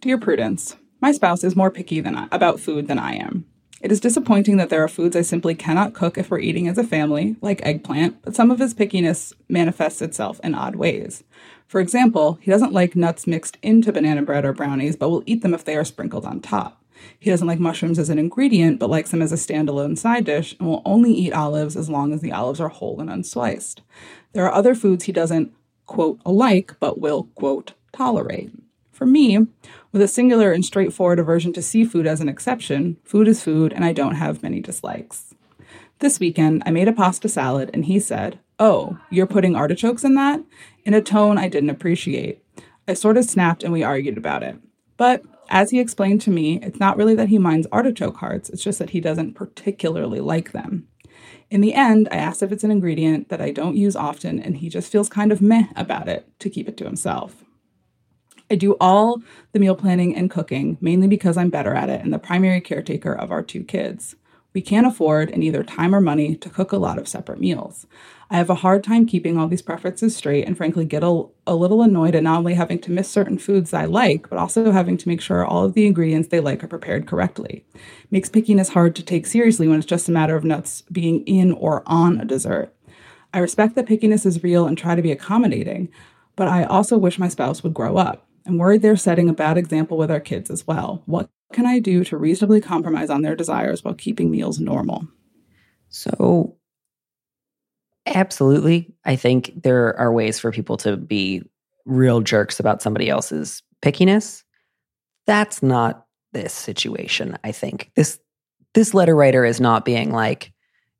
Dear 0.00 0.18
Prudence, 0.18 0.76
my 1.00 1.12
spouse 1.12 1.44
is 1.44 1.56
more 1.56 1.70
picky 1.70 2.00
than 2.00 2.16
I, 2.16 2.28
about 2.32 2.60
food 2.60 2.88
than 2.88 2.98
I 2.98 3.14
am. 3.14 3.46
It 3.82 3.92
is 3.92 4.00
disappointing 4.00 4.56
that 4.56 4.70
there 4.70 4.82
are 4.82 4.88
foods 4.88 5.14
I 5.14 5.22
simply 5.22 5.54
cannot 5.54 5.92
cook 5.92 6.16
if 6.16 6.30
we're 6.30 6.38
eating 6.38 6.66
as 6.66 6.78
a 6.78 6.84
family, 6.84 7.36
like 7.42 7.64
eggplant, 7.64 8.22
but 8.22 8.34
some 8.34 8.50
of 8.50 8.58
his 8.58 8.72
pickiness 8.72 9.34
manifests 9.48 10.00
itself 10.00 10.40
in 10.42 10.54
odd 10.54 10.76
ways. 10.76 11.22
For 11.66 11.80
example, 11.80 12.38
he 12.40 12.50
doesn't 12.50 12.72
like 12.72 12.96
nuts 12.96 13.26
mixed 13.26 13.58
into 13.62 13.92
banana 13.92 14.22
bread 14.22 14.46
or 14.46 14.54
brownies, 14.54 14.96
but 14.96 15.10
will 15.10 15.22
eat 15.26 15.42
them 15.42 15.52
if 15.52 15.64
they 15.64 15.76
are 15.76 15.84
sprinkled 15.84 16.24
on 16.24 16.40
top. 16.40 16.82
He 17.18 17.30
doesn't 17.30 17.46
like 17.46 17.58
mushrooms 17.58 17.98
as 17.98 18.10
an 18.10 18.18
ingredient, 18.18 18.78
but 18.78 18.90
likes 18.90 19.10
them 19.10 19.22
as 19.22 19.32
a 19.32 19.36
standalone 19.36 19.96
side 19.98 20.24
dish, 20.24 20.56
and 20.58 20.68
will 20.68 20.82
only 20.84 21.12
eat 21.12 21.32
olives 21.32 21.76
as 21.76 21.90
long 21.90 22.12
as 22.12 22.20
the 22.20 22.32
olives 22.32 22.60
are 22.60 22.68
whole 22.68 23.00
and 23.00 23.10
unsliced. 23.10 23.80
There 24.32 24.44
are 24.44 24.52
other 24.52 24.74
foods 24.74 25.04
he 25.04 25.12
doesn't, 25.12 25.52
quote, 25.86 26.20
like, 26.24 26.78
but 26.80 27.00
will, 27.00 27.24
quote, 27.34 27.74
tolerate. 27.92 28.50
For 28.92 29.06
me, 29.06 29.46
with 29.92 30.02
a 30.02 30.08
singular 30.08 30.52
and 30.52 30.64
straightforward 30.64 31.18
aversion 31.18 31.52
to 31.54 31.62
seafood 31.62 32.06
as 32.06 32.20
an 32.20 32.28
exception, 32.28 32.96
food 33.04 33.28
is 33.28 33.42
food, 33.42 33.72
and 33.72 33.84
I 33.84 33.92
don't 33.92 34.14
have 34.14 34.42
many 34.42 34.60
dislikes. 34.60 35.34
This 35.98 36.20
weekend, 36.20 36.62
I 36.66 36.70
made 36.70 36.88
a 36.88 36.92
pasta 36.92 37.28
salad, 37.28 37.70
and 37.72 37.84
he 37.84 38.00
said, 38.00 38.38
Oh, 38.58 38.98
you're 39.10 39.26
putting 39.26 39.54
artichokes 39.54 40.04
in 40.04 40.14
that? 40.14 40.42
In 40.84 40.94
a 40.94 41.02
tone 41.02 41.36
I 41.36 41.48
didn't 41.48 41.70
appreciate. 41.70 42.42
I 42.88 42.94
sort 42.94 43.16
of 43.16 43.24
snapped 43.24 43.62
and 43.62 43.72
we 43.72 43.82
argued 43.82 44.16
about 44.16 44.42
it. 44.42 44.56
But 44.96 45.22
as 45.48 45.70
he 45.70 45.80
explained 45.80 46.20
to 46.22 46.30
me, 46.30 46.60
it's 46.62 46.80
not 46.80 46.96
really 46.96 47.14
that 47.14 47.28
he 47.28 47.38
minds 47.38 47.66
artichoke 47.72 48.16
hearts, 48.16 48.50
it's 48.50 48.62
just 48.62 48.78
that 48.78 48.90
he 48.90 49.00
doesn't 49.00 49.34
particularly 49.34 50.20
like 50.20 50.52
them. 50.52 50.88
In 51.50 51.60
the 51.60 51.74
end, 51.74 52.08
I 52.10 52.16
asked 52.16 52.42
if 52.42 52.50
it's 52.50 52.64
an 52.64 52.70
ingredient 52.70 53.28
that 53.28 53.40
I 53.40 53.52
don't 53.52 53.76
use 53.76 53.94
often, 53.94 54.40
and 54.40 54.56
he 54.56 54.68
just 54.68 54.90
feels 54.90 55.08
kind 55.08 55.30
of 55.30 55.40
meh 55.40 55.68
about 55.76 56.08
it 56.08 56.28
to 56.40 56.50
keep 56.50 56.68
it 56.68 56.76
to 56.78 56.84
himself. 56.84 57.44
I 58.50 58.54
do 58.54 58.76
all 58.80 59.22
the 59.52 59.58
meal 59.58 59.74
planning 59.74 60.14
and 60.14 60.30
cooking 60.30 60.78
mainly 60.80 61.08
because 61.08 61.36
I'm 61.36 61.50
better 61.50 61.74
at 61.74 61.90
it 61.90 62.00
and 62.02 62.12
the 62.12 62.18
primary 62.18 62.60
caretaker 62.60 63.12
of 63.12 63.32
our 63.32 63.42
two 63.42 63.64
kids. 63.64 64.14
We 64.56 64.62
can't 64.62 64.86
afford, 64.86 65.28
in 65.28 65.42
either 65.42 65.62
time 65.62 65.94
or 65.94 66.00
money, 66.00 66.34
to 66.34 66.48
cook 66.48 66.72
a 66.72 66.78
lot 66.78 66.96
of 66.96 67.06
separate 67.06 67.38
meals. 67.38 67.86
I 68.30 68.38
have 68.38 68.48
a 68.48 68.54
hard 68.54 68.82
time 68.82 69.04
keeping 69.04 69.36
all 69.36 69.48
these 69.48 69.60
preferences 69.60 70.16
straight 70.16 70.46
and 70.46 70.56
frankly 70.56 70.86
get 70.86 71.04
a, 71.04 71.24
a 71.46 71.54
little 71.54 71.82
annoyed 71.82 72.14
at 72.14 72.22
not 72.22 72.38
only 72.38 72.54
having 72.54 72.78
to 72.78 72.90
miss 72.90 73.10
certain 73.10 73.36
foods 73.36 73.74
I 73.74 73.84
like, 73.84 74.30
but 74.30 74.38
also 74.38 74.72
having 74.72 74.96
to 74.96 75.08
make 75.08 75.20
sure 75.20 75.44
all 75.44 75.66
of 75.66 75.74
the 75.74 75.84
ingredients 75.84 76.28
they 76.28 76.40
like 76.40 76.64
are 76.64 76.68
prepared 76.68 77.06
correctly. 77.06 77.66
Makes 78.10 78.30
pickiness 78.30 78.70
hard 78.70 78.96
to 78.96 79.02
take 79.02 79.26
seriously 79.26 79.68
when 79.68 79.76
it's 79.76 79.84
just 79.84 80.08
a 80.08 80.12
matter 80.12 80.36
of 80.36 80.44
nuts 80.44 80.84
being 80.90 81.22
in 81.26 81.52
or 81.52 81.82
on 81.84 82.18
a 82.18 82.24
dessert. 82.24 82.74
I 83.34 83.40
respect 83.40 83.74
that 83.74 83.84
pickiness 83.84 84.24
is 84.24 84.42
real 84.42 84.66
and 84.66 84.78
try 84.78 84.94
to 84.94 85.02
be 85.02 85.12
accommodating, 85.12 85.90
but 86.34 86.48
I 86.48 86.64
also 86.64 86.96
wish 86.96 87.18
my 87.18 87.28
spouse 87.28 87.62
would 87.62 87.74
grow 87.74 87.98
up. 87.98 88.26
I'm 88.46 88.56
worried 88.56 88.80
they're 88.80 88.96
setting 88.96 89.28
a 89.28 89.34
bad 89.34 89.58
example 89.58 89.98
with 89.98 90.10
our 90.10 90.20
kids 90.20 90.48
as 90.48 90.66
well. 90.66 91.02
What 91.04 91.28
can 91.52 91.66
I 91.66 91.78
do 91.78 92.04
to 92.04 92.16
reasonably 92.16 92.60
compromise 92.60 93.10
on 93.10 93.22
their 93.22 93.36
desires 93.36 93.84
while 93.84 93.94
keeping 93.94 94.30
meals 94.30 94.58
normal? 94.58 95.06
So, 95.88 96.56
absolutely. 98.06 98.94
I 99.04 99.16
think 99.16 99.62
there 99.62 99.98
are 99.98 100.12
ways 100.12 100.38
for 100.38 100.52
people 100.52 100.76
to 100.78 100.96
be 100.96 101.42
real 101.84 102.20
jerks 102.20 102.58
about 102.58 102.82
somebody 102.82 103.08
else's 103.08 103.62
pickiness. 103.82 104.42
That's 105.26 105.62
not 105.62 106.06
this 106.32 106.52
situation, 106.52 107.38
I 107.44 107.52
think. 107.52 107.90
This 107.94 108.18
this 108.74 108.92
letter 108.92 109.16
writer 109.16 109.44
is 109.44 109.58
not 109.58 109.86
being 109.86 110.12
like, 110.12 110.52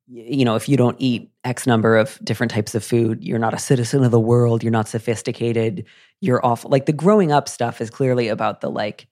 you 0.06 0.44
know, 0.44 0.54
if 0.56 0.68
you 0.68 0.76
don't 0.78 0.96
eat 0.98 1.30
X 1.44 1.66
number 1.66 1.96
of 1.96 2.18
different 2.24 2.50
types 2.50 2.74
of 2.74 2.82
food, 2.82 3.22
you're 3.22 3.38
not 3.38 3.52
a 3.52 3.58
citizen 3.58 4.02
of 4.02 4.12
the 4.12 4.20
world, 4.20 4.62
you're 4.62 4.72
not 4.72 4.88
sophisticated, 4.88 5.84
you're 6.20 6.44
awful. 6.44 6.70
Like 6.70 6.86
the 6.86 6.92
growing 6.92 7.32
up 7.32 7.48
stuff 7.48 7.80
is 7.80 7.90
clearly 7.90 8.28
about 8.28 8.62
the 8.62 8.70
like 8.70 9.08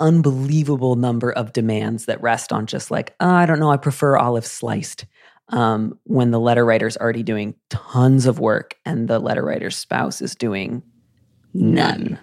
unbelievable 0.00 0.96
number 0.96 1.32
of 1.32 1.52
demands 1.52 2.06
that 2.06 2.22
rest 2.22 2.52
on 2.52 2.66
just 2.66 2.90
like, 2.90 3.14
"Oh, 3.20 3.30
I 3.30 3.46
don't 3.46 3.60
know, 3.60 3.70
I 3.70 3.76
prefer 3.76 4.16
olive 4.16 4.46
sliced. 4.46 5.06
Um, 5.50 5.98
when 6.04 6.30
the 6.30 6.40
letter 6.40 6.64
writer's 6.64 6.96
already 6.96 7.22
doing 7.22 7.54
tons 7.68 8.24
of 8.26 8.38
work 8.38 8.76
and 8.86 9.08
the 9.08 9.18
letter 9.18 9.44
writer's 9.44 9.76
spouse 9.76 10.22
is 10.22 10.34
doing 10.34 10.82
none. 11.52 12.18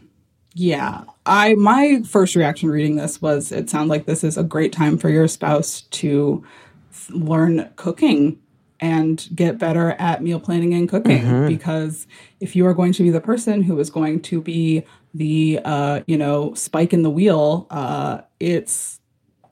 Yeah. 0.54 1.04
I 1.26 1.56
my 1.56 2.02
first 2.04 2.36
reaction 2.36 2.70
reading 2.70 2.98
this 2.98 3.22
was 3.22 3.52
it 3.52 3.70
sounds 3.70 3.90
like 3.90 4.06
this 4.06 4.24
is 4.24 4.38
a 4.38 4.44
great 4.44 4.74
time 4.74 4.98
for 4.98 5.10
your 5.10 5.28
spouse 5.28 5.82
to 5.82 6.44
learn 7.10 7.72
cooking 7.78 8.40
and 8.80 9.30
get 9.34 9.60
better 9.60 9.92
at 9.92 10.24
meal 10.24 10.40
planning 10.40 10.74
and 10.74 10.90
cooking 10.90 11.48
because 11.48 12.08
if 12.40 12.56
you 12.56 12.66
are 12.66 12.74
going 12.74 12.92
to 12.94 13.04
be 13.04 13.12
the 13.12 13.22
person 13.22 13.62
who 13.62 13.80
is 13.80 13.90
going 13.90 14.22
to 14.24 14.42
be 14.42 14.84
the 15.14 15.60
uh, 15.66 16.02
you 16.08 16.18
know 16.18 16.54
spike 16.54 16.94
in 16.94 17.02
the 17.04 17.10
wheel 17.10 17.68
uh, 17.70 18.22
it's 18.40 19.00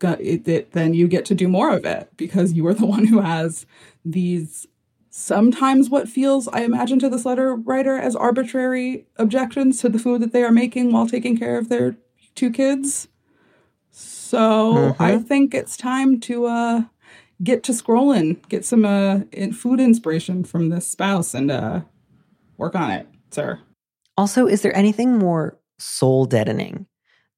it, 0.01 0.47
it, 0.47 0.71
then 0.71 0.93
you 0.93 1.07
get 1.07 1.25
to 1.25 1.35
do 1.35 1.47
more 1.47 1.75
of 1.75 1.85
it 1.85 2.09
because 2.15 2.53
you 2.53 2.65
are 2.67 2.73
the 2.73 2.85
one 2.97 3.05
who 3.05 3.19
has 3.19 3.65
these 4.05 4.67
sometimes 5.09 5.89
what 5.89 6.07
feels, 6.07 6.47
I 6.47 6.61
imagine, 6.61 6.99
to 6.99 7.09
this 7.09 7.25
letter 7.25 7.55
writer 7.55 7.97
as 7.97 8.15
arbitrary 8.15 9.05
objections 9.17 9.81
to 9.81 9.89
the 9.89 9.99
food 9.99 10.21
that 10.21 10.31
they 10.31 10.43
are 10.43 10.51
making 10.51 10.91
while 10.91 11.07
taking 11.07 11.37
care 11.37 11.57
of 11.57 11.69
their 11.69 11.97
two 12.35 12.51
kids. 12.51 13.07
So 13.91 14.95
I 14.99 15.17
think 15.17 15.53
it's 15.53 15.75
time 15.75 16.19
to 16.21 16.45
uh, 16.45 16.83
get 17.43 17.63
to 17.63 17.71
scrolling, 17.71 18.47
get 18.47 18.63
some 18.63 18.85
uh, 18.85 19.21
food 19.53 19.79
inspiration 19.79 20.43
from 20.43 20.69
this 20.69 20.87
spouse, 20.87 21.33
and 21.33 21.49
uh, 21.49 21.81
work 22.57 22.75
on 22.75 22.91
it, 22.91 23.07
sir. 23.31 23.59
Also, 24.19 24.47
is 24.47 24.63
there 24.63 24.75
anything 24.75 25.17
more 25.17 25.57
soul 25.77 26.25
deadening 26.25 26.85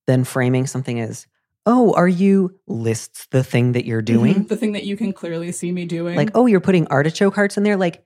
than 0.08 0.24
framing 0.24 0.66
something 0.66 1.00
as, 1.00 1.28
oh, 1.68 1.94
are 1.94 2.08
you 2.08 2.60
lists 2.66 3.28
the 3.30 3.44
thing 3.44 3.74
that 3.74 3.86
you're 3.86 4.02
mm-hmm. 4.02 4.18
doing? 4.18 4.44
the 4.46 4.58
thing 4.58 4.72
that 4.72 4.84
you 4.84 4.98
can 4.98 5.14
clearly 5.14 5.52
see 5.52 5.72
me 5.72 5.86
doing. 5.86 6.16
Like, 6.16 6.32
oh, 6.34 6.48
you're 6.48 6.60
putting 6.60 6.88
artichoke 6.88 7.36
hearts 7.36 7.56
in 7.56 7.62
there? 7.62 7.78
Like, 7.78 8.04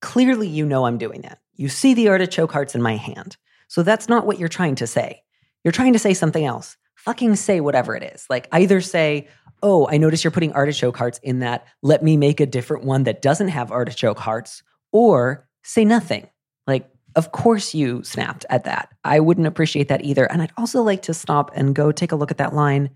clearly 0.00 0.48
you 0.48 0.64
know 0.64 0.86
I'm 0.86 0.96
doing 0.96 1.20
that. 1.20 1.40
You 1.54 1.68
see 1.68 1.92
the 1.92 2.08
artichoke 2.08 2.50
hearts 2.50 2.74
in 2.74 2.80
my 2.80 2.96
hand. 2.96 3.36
So 3.68 3.82
that's 3.82 4.08
not 4.08 4.24
what 4.24 4.38
you're 4.38 4.48
trying 4.48 4.76
to 4.76 4.86
say. 4.86 5.22
You're 5.62 5.72
trying 5.72 5.92
to 5.92 5.98
say 5.98 6.14
something 6.14 6.46
else. 6.46 6.78
Fucking 6.94 7.36
say 7.36 7.60
whatever 7.60 7.94
it 7.94 8.04
is. 8.14 8.24
Like, 8.30 8.48
either 8.52 8.80
say, 8.80 9.28
oh, 9.62 9.86
I 9.90 9.98
notice 9.98 10.24
you're 10.24 10.30
putting 10.30 10.54
artichoke 10.54 10.96
hearts 10.96 11.20
in 11.22 11.40
that. 11.40 11.66
Let 11.82 12.02
me 12.02 12.16
make 12.16 12.40
a 12.40 12.46
different 12.46 12.84
one 12.84 13.02
that 13.04 13.20
doesn't 13.20 13.48
have 13.48 13.70
artichoke 13.70 14.18
hearts. 14.18 14.62
Or 14.92 15.46
say 15.62 15.84
nothing. 15.84 16.30
Like, 16.66 16.88
of 17.16 17.32
course 17.32 17.74
you 17.74 18.02
snapped 18.02 18.44
at 18.50 18.64
that. 18.64 18.88
I 19.04 19.20
wouldn't 19.20 19.46
appreciate 19.46 19.88
that 19.88 20.04
either. 20.04 20.30
And 20.30 20.42
I'd 20.42 20.52
also 20.56 20.82
like 20.82 21.02
to 21.02 21.14
stop 21.14 21.50
and 21.54 21.74
go 21.74 21.92
take 21.92 22.12
a 22.12 22.16
look 22.16 22.30
at 22.30 22.38
that 22.38 22.54
line. 22.54 22.90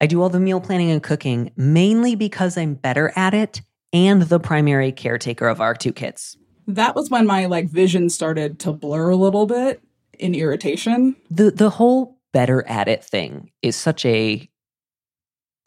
I 0.00 0.06
do 0.06 0.20
all 0.20 0.28
the 0.28 0.40
meal 0.40 0.60
planning 0.60 0.90
and 0.90 1.02
cooking 1.02 1.52
mainly 1.56 2.14
because 2.14 2.58
I'm 2.58 2.74
better 2.74 3.12
at 3.16 3.34
it 3.34 3.62
and 3.92 4.22
the 4.22 4.40
primary 4.40 4.90
caretaker 4.92 5.46
of 5.46 5.60
our 5.60 5.74
two 5.74 5.92
kids. 5.92 6.36
that 6.66 6.94
was 6.94 7.10
when 7.10 7.26
my 7.26 7.46
like 7.46 7.68
vision 7.68 8.10
started 8.10 8.58
to 8.60 8.72
blur 8.72 9.10
a 9.10 9.16
little 9.16 9.46
bit 9.46 9.82
in 10.18 10.34
irritation. 10.34 11.14
The 11.30 11.50
the 11.50 11.70
whole 11.70 12.18
better 12.32 12.66
at 12.66 12.88
it 12.88 13.04
thing 13.04 13.52
is 13.62 13.76
such 13.76 14.04
a 14.04 14.48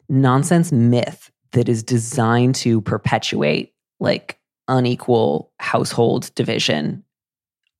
nonsense 0.08 0.72
myth 0.72 1.30
that 1.52 1.68
is 1.68 1.82
designed 1.82 2.54
to 2.56 2.80
perpetuate 2.80 3.72
like 4.00 4.38
unequal 4.68 5.52
household 5.58 6.30
division 6.34 7.04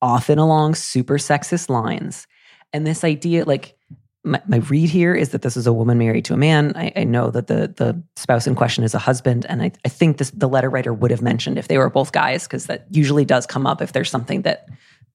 often 0.01 0.39
along 0.39 0.75
super 0.75 1.17
sexist 1.17 1.69
lines. 1.69 2.27
And 2.73 2.85
this 2.85 3.03
idea, 3.03 3.45
like 3.45 3.75
my, 4.23 4.41
my 4.47 4.57
read 4.57 4.89
here 4.89 5.15
is 5.15 5.29
that 5.29 5.41
this 5.41 5.57
is 5.57 5.67
a 5.67 5.73
woman 5.73 5.97
married 5.97 6.25
to 6.25 6.33
a 6.33 6.37
man. 6.37 6.73
I, 6.75 6.91
I 6.95 7.03
know 7.03 7.31
that 7.31 7.47
the 7.47 7.73
the 7.75 8.03
spouse 8.15 8.47
in 8.47 8.55
question 8.55 8.83
is 8.83 8.93
a 8.93 8.99
husband, 8.99 9.45
and 9.47 9.61
I, 9.61 9.71
I 9.85 9.89
think 9.89 10.17
this 10.17 10.31
the 10.31 10.49
letter 10.49 10.69
writer 10.69 10.93
would 10.93 11.11
have 11.11 11.21
mentioned 11.21 11.57
if 11.57 11.67
they 11.67 11.77
were 11.77 11.89
both 11.89 12.11
guys, 12.11 12.43
because 12.43 12.65
that 12.65 12.85
usually 12.91 13.25
does 13.25 13.45
come 13.45 13.65
up 13.65 13.81
if 13.81 13.93
there's 13.93 14.11
something 14.11 14.43
that 14.43 14.67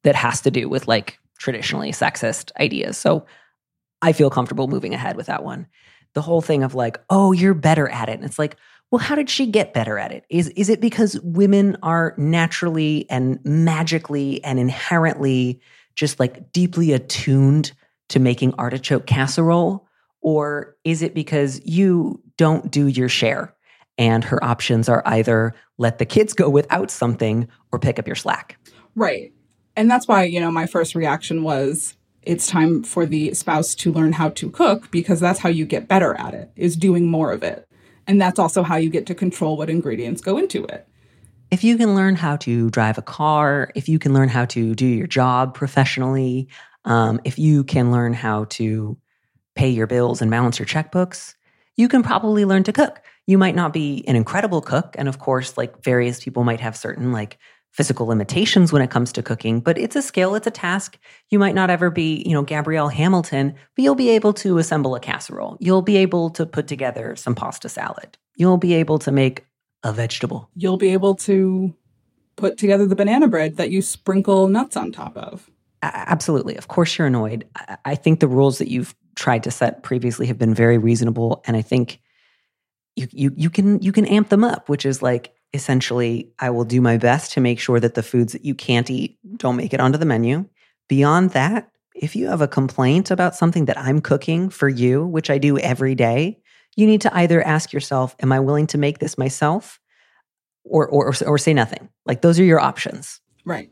that 0.03 0.15
has 0.15 0.41
to 0.43 0.51
do 0.51 0.69
with 0.69 0.89
like 0.89 1.19
traditionally 1.39 1.93
sexist 1.93 2.51
ideas. 2.59 2.97
So 2.97 3.27
I 4.03 4.13
feel 4.13 4.31
comfortable 4.31 4.69
moving 4.69 4.95
ahead 4.95 5.17
with 5.17 5.27
that 5.27 5.45
one. 5.45 5.67
The 6.15 6.23
whole 6.23 6.43
thing 6.43 6.63
of 6.63 6.75
like, 6.75 6.99
oh, 7.11 7.33
you're 7.33 7.55
better 7.55 7.89
at 7.89 8.09
it. 8.09 8.15
And 8.15 8.25
it's 8.25 8.39
like, 8.39 8.57
well, 8.95 9.03
how 9.03 9.17
did 9.17 9.29
she 9.29 9.47
get 9.47 9.75
better 9.75 9.99
at 9.99 10.13
it? 10.13 10.25
Is 10.31 10.51
is 10.51 10.69
it 10.69 10.81
because 10.81 11.19
women 11.23 11.77
are 11.83 12.15
naturally 12.17 13.11
and 13.11 13.45
magically 13.45 14.41
and 14.45 14.57
inherently 14.61 15.61
just 15.97 16.21
like 16.21 16.53
deeply 16.53 16.93
attuned 16.93 17.73
to 18.11 18.21
making 18.21 18.55
artichoke 18.55 19.05
casserole? 19.05 19.85
Or 20.21 20.77
is 20.85 21.03
it 21.03 21.13
because 21.13 21.61
you 21.65 22.23
don't 22.37 22.71
do 22.71 22.87
your 22.87 23.09
share 23.09 23.53
and 23.99 24.23
her 24.23 24.43
options 24.45 24.89
are 24.89 25.03
either 25.07 25.57
let 25.77 25.99
the 25.99 26.07
kids 26.07 26.33
go 26.33 26.49
without 26.49 26.89
something 26.89 27.49
or 27.73 27.81
pick 27.81 27.99
up 27.99 28.07
your 28.07 28.15
slack? 28.15 28.61
Right. 28.95 29.33
And 29.75 29.91
that's 29.91 30.07
why, 30.07 30.23
you 30.23 30.39
know, 30.39 30.53
my 30.53 30.67
first 30.67 30.95
reaction 30.95 31.43
was 31.43 31.97
it's 32.23 32.47
time 32.47 32.85
for 32.85 33.07
the 33.07 33.35
spouse 33.35 33.75
to 33.75 33.93
learn 33.93 34.13
how 34.13 34.29
to 34.29 34.51
cook 34.51 34.89
because 34.93 35.19
that's 35.19 35.41
how 35.41 35.49
you 35.49 35.67
get 35.67 35.89
better 35.89 36.15
at 36.15 36.33
it, 36.33 36.53
is 36.55 36.77
doing 36.77 37.11
more 37.11 37.33
of 37.33 37.43
it. 37.43 37.69
And 38.07 38.21
that's 38.21 38.39
also 38.39 38.63
how 38.63 38.77
you 38.77 38.91
get 38.91 39.07
to 39.07 39.15
control 39.15 39.57
what 39.57 39.71
ingredients 39.71 40.21
go 40.21 40.39
into 40.39 40.65
it. 40.65 40.87
if 41.51 41.63
you 41.63 41.77
can 41.77 41.95
learn 41.95 42.17
how 42.17 42.37
to 42.37 42.69
drive 42.71 42.99
a 42.99 43.03
car, 43.03 43.71
if 43.77 43.89
you 43.89 43.99
can 44.01 44.13
learn 44.13 44.29
how 44.29 44.45
to 44.47 44.75
do 44.75 44.87
your 44.87 45.07
job 45.07 45.55
professionally, 45.55 46.49
um, 46.85 47.21
if 47.23 47.39
you 47.39 47.63
can 47.63 47.93
learn 47.93 48.13
how 48.13 48.47
to 48.47 48.97
pay 49.55 49.69
your 49.69 49.87
bills 49.87 50.21
and 50.21 50.31
balance 50.33 50.59
your 50.59 50.67
checkbooks, 50.67 51.35
you 51.77 51.87
can 51.89 52.03
probably 52.03 52.45
learn 52.45 52.65
to 52.65 52.73
cook. 52.73 53.01
You 53.27 53.39
might 53.39 53.55
not 53.55 53.73
be 53.73 54.05
an 54.09 54.17
incredible 54.17 54.61
cook. 54.61 54.97
And 54.99 55.09
of 55.09 55.19
course, 55.21 55.57
like 55.57 55.83
various 55.83 56.23
people 56.23 56.43
might 56.43 56.61
have 56.61 56.77
certain 56.77 57.13
like 57.13 57.39
physical 57.75 58.07
limitations 58.07 58.73
when 58.73 58.83
it 58.83 58.91
comes 58.91 59.13
to 59.13 59.23
cooking, 59.23 59.59
but 59.61 59.77
it's 59.77 59.97
a 59.97 60.03
skill, 60.03 60.37
it's 60.37 60.47
a 60.47 60.51
task. 60.51 60.97
You 61.31 61.41
might 61.41 61.57
not 61.57 61.71
ever 61.71 61.91
be, 61.91 62.23
you 62.25 62.33
know, 62.33 62.43
Gabrielle 62.43 62.89
Hamilton, 62.89 63.55
but 63.75 63.83
you'll 63.83 63.97
be 63.97 64.11
able 64.11 64.33
to 64.35 64.59
assemble 64.59 64.95
a 64.95 65.01
casserole. 65.01 65.57
You'll 65.61 65.83
be 65.83 65.97
able 65.97 66.31
to 66.31 66.47
put 66.47 66.69
together 66.69 67.17
some 67.17 67.35
pasta 67.35 67.69
salad. 67.69 68.17
You'll 68.37 68.59
be 68.59 68.75
able 68.75 69.01
to 69.01 69.11
make 69.11 69.45
a 69.83 69.93
vegetable. 69.93 70.49
You'll 70.55 70.77
be 70.77 70.91
able 70.91 71.17
to 71.17 71.75
put 72.37 72.59
together 72.59 72.87
the 72.87 72.97
banana 72.97 73.27
bread 73.27 73.57
that 73.57 73.71
you 73.71 73.83
sprinkle 73.83 74.47
nuts 74.47 74.77
on 74.77 74.93
top 74.93 75.17
of. 75.17 75.51
Absolutely. 75.83 76.57
Of 76.57 76.69
course, 76.69 76.97
you're 76.97 77.09
annoyed. 77.09 77.45
I- 77.57 77.77
I 77.85 77.95
think 77.97 78.21
the 78.21 78.29
rules 78.29 78.59
that 78.59 78.71
you've 78.71 78.95
tried 79.17 79.43
to 79.45 79.51
set 79.51 79.83
previously 79.83 80.27
have 80.29 80.39
been 80.39 80.55
very 80.55 80.79
reasonable, 80.79 81.43
and 81.47 81.57
I 81.57 81.63
think 81.63 82.01
you 82.97 83.09
you 83.13 83.33
you 83.37 83.51
can 83.51 83.81
you 83.83 83.93
can 83.93 84.07
amp 84.07 84.29
them 84.29 84.45
up, 84.45 84.69
which 84.69 84.87
is 84.87 85.03
like 85.03 85.34
essentially, 85.55 86.33
I 86.39 86.51
will 86.51 86.65
do 86.65 86.81
my 86.81 86.99
best 86.99 87.33
to 87.33 87.41
make 87.41 87.61
sure 87.61 87.81
that 87.81 87.95
the 87.95 88.03
foods 88.03 88.33
that 88.33 88.45
you 88.45 88.55
can't 88.55 88.91
eat 88.91 89.19
don't 89.37 89.57
make 89.57 89.73
it 89.73 89.81
onto 89.81 89.97
the 89.99 90.05
menu. 90.05 90.47
Beyond 90.89 91.31
that, 91.31 91.71
if 91.95 92.17
you 92.17 92.27
have 92.27 92.41
a 92.41 92.49
complaint 92.49 93.11
about 93.11 93.37
something 93.37 93.67
that 93.67 93.79
I'm 93.79 94.01
cooking 94.01 94.51
for 94.51 94.69
you, 94.69 95.07
which 95.07 95.31
I 95.31 95.39
do 95.39 95.57
every 95.59 95.95
day, 95.95 96.41
you 96.77 96.87
need 96.87 97.01
to 97.03 97.17
either 97.17 97.41
ask 97.41 97.73
yourself, 97.73 98.17
"Am 98.21 98.33
I 98.33 98.41
willing 98.41 98.67
to 98.69 98.79
make 98.79 98.99
this 98.99 99.17
myself?" 99.17 99.81
Or 100.65 100.89
or 100.89 101.15
or 101.25 101.39
say 101.39 101.55
nothing. 101.55 101.89
Like 102.05 102.21
those 102.23 102.41
are 102.41 102.45
your 102.45 102.61
options. 102.61 103.21
Right. 103.45 103.71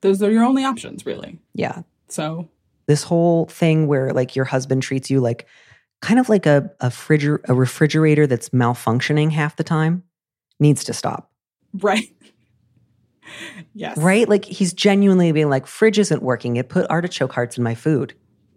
Those 0.00 0.22
are 0.22 0.30
your 0.30 0.44
only 0.44 0.64
options, 0.64 1.06
really. 1.06 1.38
Yeah, 1.54 1.82
So, 2.08 2.48
this 2.86 3.02
whole 3.02 3.46
thing 3.46 3.86
where 3.86 4.12
like 4.12 4.36
your 4.36 4.44
husband 4.44 4.82
treats 4.82 5.10
you 5.10 5.20
like 5.20 5.46
kind 6.02 6.18
of 6.18 6.28
like 6.28 6.46
a 6.46 6.70
a, 6.80 6.88
friger- 6.88 7.40
a 7.48 7.54
refrigerator 7.54 8.26
that's 8.26 8.50
malfunctioning 8.50 9.30
half 9.30 9.56
the 9.56 9.64
time 9.64 10.02
needs 10.60 10.84
to 10.84 10.92
stop 10.92 11.30
right. 11.80 12.04
yes. 13.74 13.96
right 13.98 14.28
like 14.28 14.44
he's 14.44 14.72
genuinely 14.72 15.32
being 15.32 15.50
like 15.50 15.66
fridge 15.66 15.98
isn't 15.98 16.22
working 16.22 16.56
it 16.56 16.68
put 16.68 16.88
artichoke 16.90 17.32
hearts 17.32 17.56
in 17.58 17.64
my 17.64 17.74
food 17.74 18.14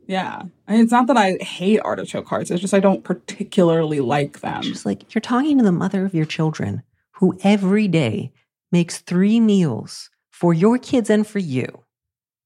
Yeah. 0.07 0.41
And 0.67 0.81
it's 0.81 0.91
not 0.91 1.07
that 1.07 1.17
I 1.17 1.37
hate 1.43 1.79
artichoke 1.81 2.27
hearts, 2.27 2.49
it's 2.51 2.61
just 2.61 2.73
I 2.73 2.79
don't 2.79 3.03
particularly 3.03 3.99
like 3.99 4.41
them. 4.41 4.61
just 4.63 4.85
like 4.85 5.13
you're 5.13 5.21
talking 5.21 5.57
to 5.57 5.63
the 5.63 5.71
mother 5.71 6.05
of 6.05 6.13
your 6.13 6.25
children 6.25 6.81
who 7.13 7.37
every 7.43 7.87
day 7.87 8.31
makes 8.71 8.99
three 8.99 9.39
meals 9.39 10.09
for 10.31 10.53
your 10.53 10.77
kids 10.77 11.09
and 11.09 11.25
for 11.27 11.39
you 11.39 11.65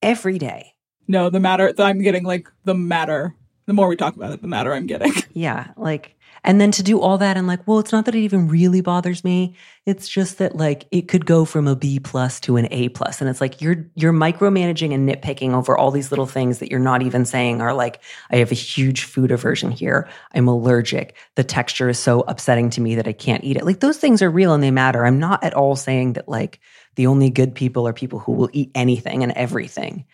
every 0.01 0.37
day 0.39 0.73
No, 1.07 1.29
the 1.29 1.39
matter 1.39 1.71
that 1.71 1.85
I'm 1.85 2.01
getting, 2.01 2.23
like 2.23 2.47
the 2.63 2.73
matter. 2.75 3.35
The 3.65 3.73
more 3.73 3.87
we 3.87 3.95
talk 3.95 4.15
about 4.17 4.31
it, 4.33 4.41
the 4.41 4.47
matter 4.47 4.73
I'm 4.73 4.87
getting. 4.87 5.13
Yeah, 5.33 5.71
like 5.77 6.15
and 6.43 6.59
then 6.59 6.71
to 6.71 6.83
do 6.83 6.99
all 6.99 7.17
that 7.17 7.37
and 7.37 7.47
like, 7.47 7.65
well, 7.65 7.79
it's 7.79 7.91
not 7.91 8.05
that 8.05 8.15
it 8.15 8.19
even 8.19 8.47
really 8.47 8.81
bothers 8.81 9.23
me. 9.23 9.55
It's 9.85 10.07
just 10.07 10.39
that 10.39 10.55
like 10.55 10.85
it 10.91 11.07
could 11.07 11.25
go 11.25 11.45
from 11.45 11.67
a 11.67 11.75
B 11.75 11.99
plus 11.99 12.39
to 12.41 12.57
an 12.57 12.67
A 12.71 12.89
plus. 12.89 13.21
And 13.21 13.29
it's 13.29 13.39
like 13.39 13.61
you're 13.61 13.89
you're 13.95 14.13
micromanaging 14.13 14.93
and 14.93 15.07
nitpicking 15.07 15.53
over 15.53 15.77
all 15.77 15.91
these 15.91 16.11
little 16.11 16.25
things 16.25 16.59
that 16.59 16.69
you're 16.69 16.79
not 16.79 17.01
even 17.01 17.25
saying 17.25 17.61
are 17.61 17.73
like, 17.73 18.01
I 18.29 18.37
have 18.37 18.51
a 18.51 18.55
huge 18.55 19.05
food 19.05 19.31
aversion 19.31 19.71
here. 19.71 20.09
I'm 20.33 20.47
allergic. 20.47 21.15
The 21.35 21.43
texture 21.43 21.89
is 21.89 21.99
so 21.99 22.21
upsetting 22.21 22.69
to 22.71 22.81
me 22.81 22.95
that 22.95 23.07
I 23.07 23.13
can't 23.13 23.43
eat 23.43 23.57
it. 23.57 23.65
Like 23.65 23.79
those 23.79 23.97
things 23.97 24.21
are 24.21 24.29
real 24.31 24.53
and 24.53 24.63
they 24.63 24.71
matter. 24.71 25.05
I'm 25.05 25.19
not 25.19 25.43
at 25.43 25.53
all 25.53 25.75
saying 25.75 26.13
that 26.13 26.27
like 26.27 26.59
the 26.95 27.07
only 27.07 27.29
good 27.29 27.55
people 27.55 27.87
are 27.87 27.93
people 27.93 28.19
who 28.19 28.33
will 28.33 28.49
eat 28.53 28.71
anything 28.75 29.23
and 29.23 29.31
everything. 29.33 30.05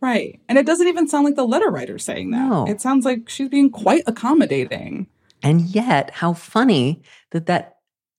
right. 0.00 0.40
And 0.48 0.58
it 0.58 0.66
doesn't 0.66 0.88
even 0.88 1.08
sound 1.08 1.24
like 1.24 1.36
the 1.36 1.46
letter 1.46 1.70
writer 1.70 1.98
saying 1.98 2.30
that. 2.32 2.48
No. 2.48 2.66
It 2.66 2.80
sounds 2.80 3.04
like 3.04 3.28
she's 3.28 3.48
being 3.48 3.70
quite 3.70 4.02
accommodating. 4.06 5.06
And 5.46 5.60
yet, 5.60 6.10
how 6.10 6.32
funny 6.32 7.02
that 7.30 7.46
that 7.46 7.76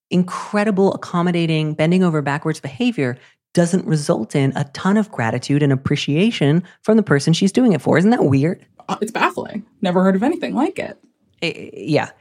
incredible, 0.10 0.94
accommodating, 0.94 1.74
bending 1.74 2.02
over 2.02 2.22
backwards 2.22 2.62
behavior 2.62 3.18
doesn't 3.54 3.86
result 3.86 4.34
in 4.34 4.54
a 4.56 4.64
ton 4.66 4.96
of 4.96 5.12
gratitude 5.12 5.62
and 5.62 5.74
appreciation 5.74 6.64
from 6.84 6.96
the 6.96 7.04
person 7.04 7.34
she's 7.34 7.52
doing 7.52 7.74
it 7.74 7.82
for. 7.82 7.98
Isn't 7.98 8.12
that 8.12 8.24
weird? 8.24 8.66
Uh, 8.88 8.96
It's 9.02 9.12
baffling. 9.12 9.66
Never 9.82 10.04
heard 10.04 10.16
of 10.16 10.24
anything 10.24 10.56
like 10.56 10.80
it. 10.80 10.98
Eh, 11.42 11.70
yeah. 11.74 12.12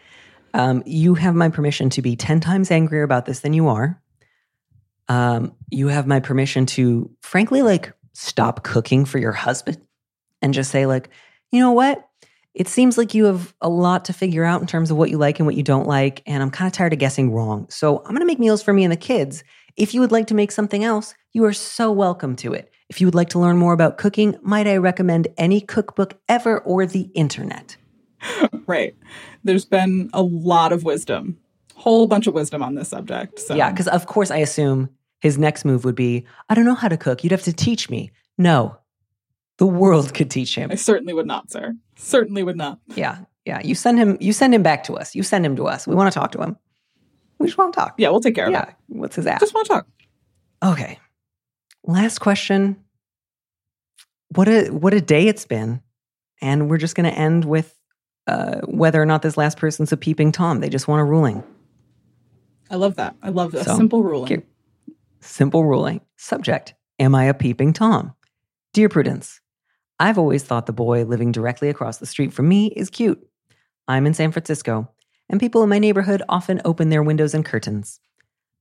Um, 0.54 0.82
you 0.86 1.14
have 1.14 1.36
my 1.36 1.50
permission 1.50 1.88
to 1.90 2.02
be 2.02 2.16
10 2.16 2.40
times 2.40 2.72
angrier 2.72 3.04
about 3.04 3.26
this 3.26 3.40
than 3.40 3.52
you 3.52 3.68
are. 3.68 4.02
Um, 5.08 5.54
you 5.70 5.86
have 5.86 6.08
my 6.08 6.18
permission 6.18 6.66
to, 6.66 7.08
frankly, 7.20 7.62
like 7.62 7.92
stop 8.14 8.64
cooking 8.64 9.04
for 9.04 9.18
your 9.18 9.32
husband 9.32 9.80
and 10.42 10.52
just 10.52 10.72
say, 10.72 10.86
like, 10.86 11.10
you 11.52 11.60
know 11.60 11.70
what? 11.70 12.08
It 12.56 12.68
seems 12.68 12.96
like 12.96 13.12
you 13.12 13.26
have 13.26 13.54
a 13.60 13.68
lot 13.68 14.06
to 14.06 14.14
figure 14.14 14.42
out 14.42 14.62
in 14.62 14.66
terms 14.66 14.90
of 14.90 14.96
what 14.96 15.10
you 15.10 15.18
like 15.18 15.38
and 15.38 15.46
what 15.46 15.56
you 15.56 15.62
don't 15.62 15.86
like, 15.86 16.22
and 16.26 16.42
I'm 16.42 16.50
kind 16.50 16.66
of 16.66 16.72
tired 16.72 16.94
of 16.94 16.98
guessing 16.98 17.30
wrong. 17.30 17.66
So 17.68 17.98
I'm 17.98 18.12
going 18.12 18.20
to 18.20 18.26
make 18.26 18.38
meals 18.38 18.62
for 18.62 18.72
me 18.72 18.82
and 18.82 18.90
the 18.90 18.96
kids. 18.96 19.44
If 19.76 19.92
you 19.92 20.00
would 20.00 20.10
like 20.10 20.26
to 20.28 20.34
make 20.34 20.50
something 20.50 20.82
else, 20.82 21.14
you 21.34 21.44
are 21.44 21.52
so 21.52 21.92
welcome 21.92 22.34
to 22.36 22.54
it. 22.54 22.72
If 22.88 22.98
you 22.98 23.06
would 23.06 23.14
like 23.14 23.28
to 23.30 23.38
learn 23.38 23.58
more 23.58 23.74
about 23.74 23.98
cooking, 23.98 24.38
might 24.40 24.66
I 24.66 24.78
recommend 24.78 25.28
any 25.36 25.60
cookbook 25.60 26.18
ever 26.30 26.60
or 26.60 26.86
the 26.86 27.10
internet? 27.12 27.76
right. 28.66 28.96
There's 29.44 29.66
been 29.66 30.08
a 30.14 30.22
lot 30.22 30.72
of 30.72 30.82
wisdom, 30.82 31.36
whole 31.74 32.06
bunch 32.06 32.26
of 32.26 32.32
wisdom 32.32 32.62
on 32.62 32.74
this 32.74 32.88
subject. 32.88 33.38
So 33.38 33.54
Yeah, 33.54 33.70
because 33.70 33.88
of 33.88 34.06
course 34.06 34.30
I 34.30 34.38
assume 34.38 34.88
his 35.20 35.36
next 35.36 35.66
move 35.66 35.84
would 35.84 35.94
be 35.94 36.24
I 36.48 36.54
don't 36.54 36.64
know 36.64 36.74
how 36.74 36.88
to 36.88 36.96
cook. 36.96 37.22
You'd 37.22 37.32
have 37.32 37.42
to 37.42 37.52
teach 37.52 37.90
me. 37.90 38.12
No, 38.38 38.78
the 39.58 39.66
world 39.66 40.12
could 40.14 40.30
teach 40.30 40.54
him. 40.54 40.70
I 40.70 40.74
certainly 40.76 41.12
would 41.12 41.26
not, 41.26 41.50
sir. 41.50 41.74
Certainly 41.96 42.42
would 42.42 42.56
not. 42.56 42.78
Yeah, 42.94 43.18
yeah. 43.44 43.60
You 43.62 43.74
send 43.74 43.98
him. 43.98 44.16
You 44.20 44.32
send 44.32 44.54
him 44.54 44.62
back 44.62 44.84
to 44.84 44.94
us. 44.94 45.14
You 45.14 45.22
send 45.22 45.44
him 45.46 45.56
to 45.56 45.66
us. 45.66 45.86
We 45.86 45.94
want 45.94 46.12
to 46.12 46.18
talk 46.18 46.32
to 46.32 46.42
him. 46.42 46.56
We 47.38 47.46
just 47.46 47.58
want 47.58 47.72
to 47.74 47.80
talk. 47.80 47.94
Yeah, 47.98 48.08
we'll 48.10 48.20
take 48.20 48.34
care 48.34 48.46
of 48.46 48.52
Yeah. 48.52 48.68
it. 48.68 48.74
What's 48.88 49.16
his 49.16 49.26
app? 49.26 49.40
Just 49.40 49.54
want 49.54 49.66
to 49.66 49.72
talk. 49.74 49.86
Okay. 50.64 50.98
Last 51.84 52.18
question. 52.18 52.76
What 54.34 54.48
a 54.48 54.68
what 54.70 54.92
a 54.94 55.00
day 55.00 55.28
it's 55.28 55.44
been, 55.46 55.80
and 56.42 56.68
we're 56.68 56.78
just 56.78 56.96
going 56.96 57.08
to 57.10 57.16
end 57.16 57.44
with 57.44 57.74
uh, 58.26 58.60
whether 58.62 59.00
or 59.00 59.06
not 59.06 59.22
this 59.22 59.36
last 59.36 59.56
person's 59.56 59.92
a 59.92 59.96
peeping 59.96 60.32
tom. 60.32 60.60
They 60.60 60.68
just 60.68 60.88
want 60.88 61.00
a 61.00 61.04
ruling. 61.04 61.44
I 62.68 62.74
love 62.76 62.96
that. 62.96 63.14
I 63.22 63.28
love 63.28 63.54
a 63.54 63.62
So, 63.64 63.76
simple 63.76 64.02
ruling. 64.02 64.26
here. 64.26 64.42
Simple 65.20 65.64
ruling. 65.64 66.00
Subject: 66.16 66.74
Am 66.98 67.14
I 67.14 67.24
a 67.24 67.34
peeping 67.34 67.72
tom? 67.72 68.14
Dear 68.72 68.88
Prudence, 68.88 69.40
I've 69.98 70.18
always 70.18 70.44
thought 70.44 70.66
the 70.66 70.72
boy 70.72 71.04
living 71.04 71.32
directly 71.32 71.70
across 71.70 71.98
the 71.98 72.06
street 72.06 72.32
from 72.32 72.48
me 72.48 72.66
is 72.68 72.90
cute. 72.90 73.26
I'm 73.88 74.06
in 74.06 74.12
San 74.12 74.30
Francisco, 74.30 74.90
and 75.30 75.40
people 75.40 75.62
in 75.62 75.70
my 75.70 75.78
neighborhood 75.78 76.22
often 76.28 76.60
open 76.64 76.90
their 76.90 77.02
windows 77.02 77.32
and 77.32 77.44
curtains. 77.44 77.98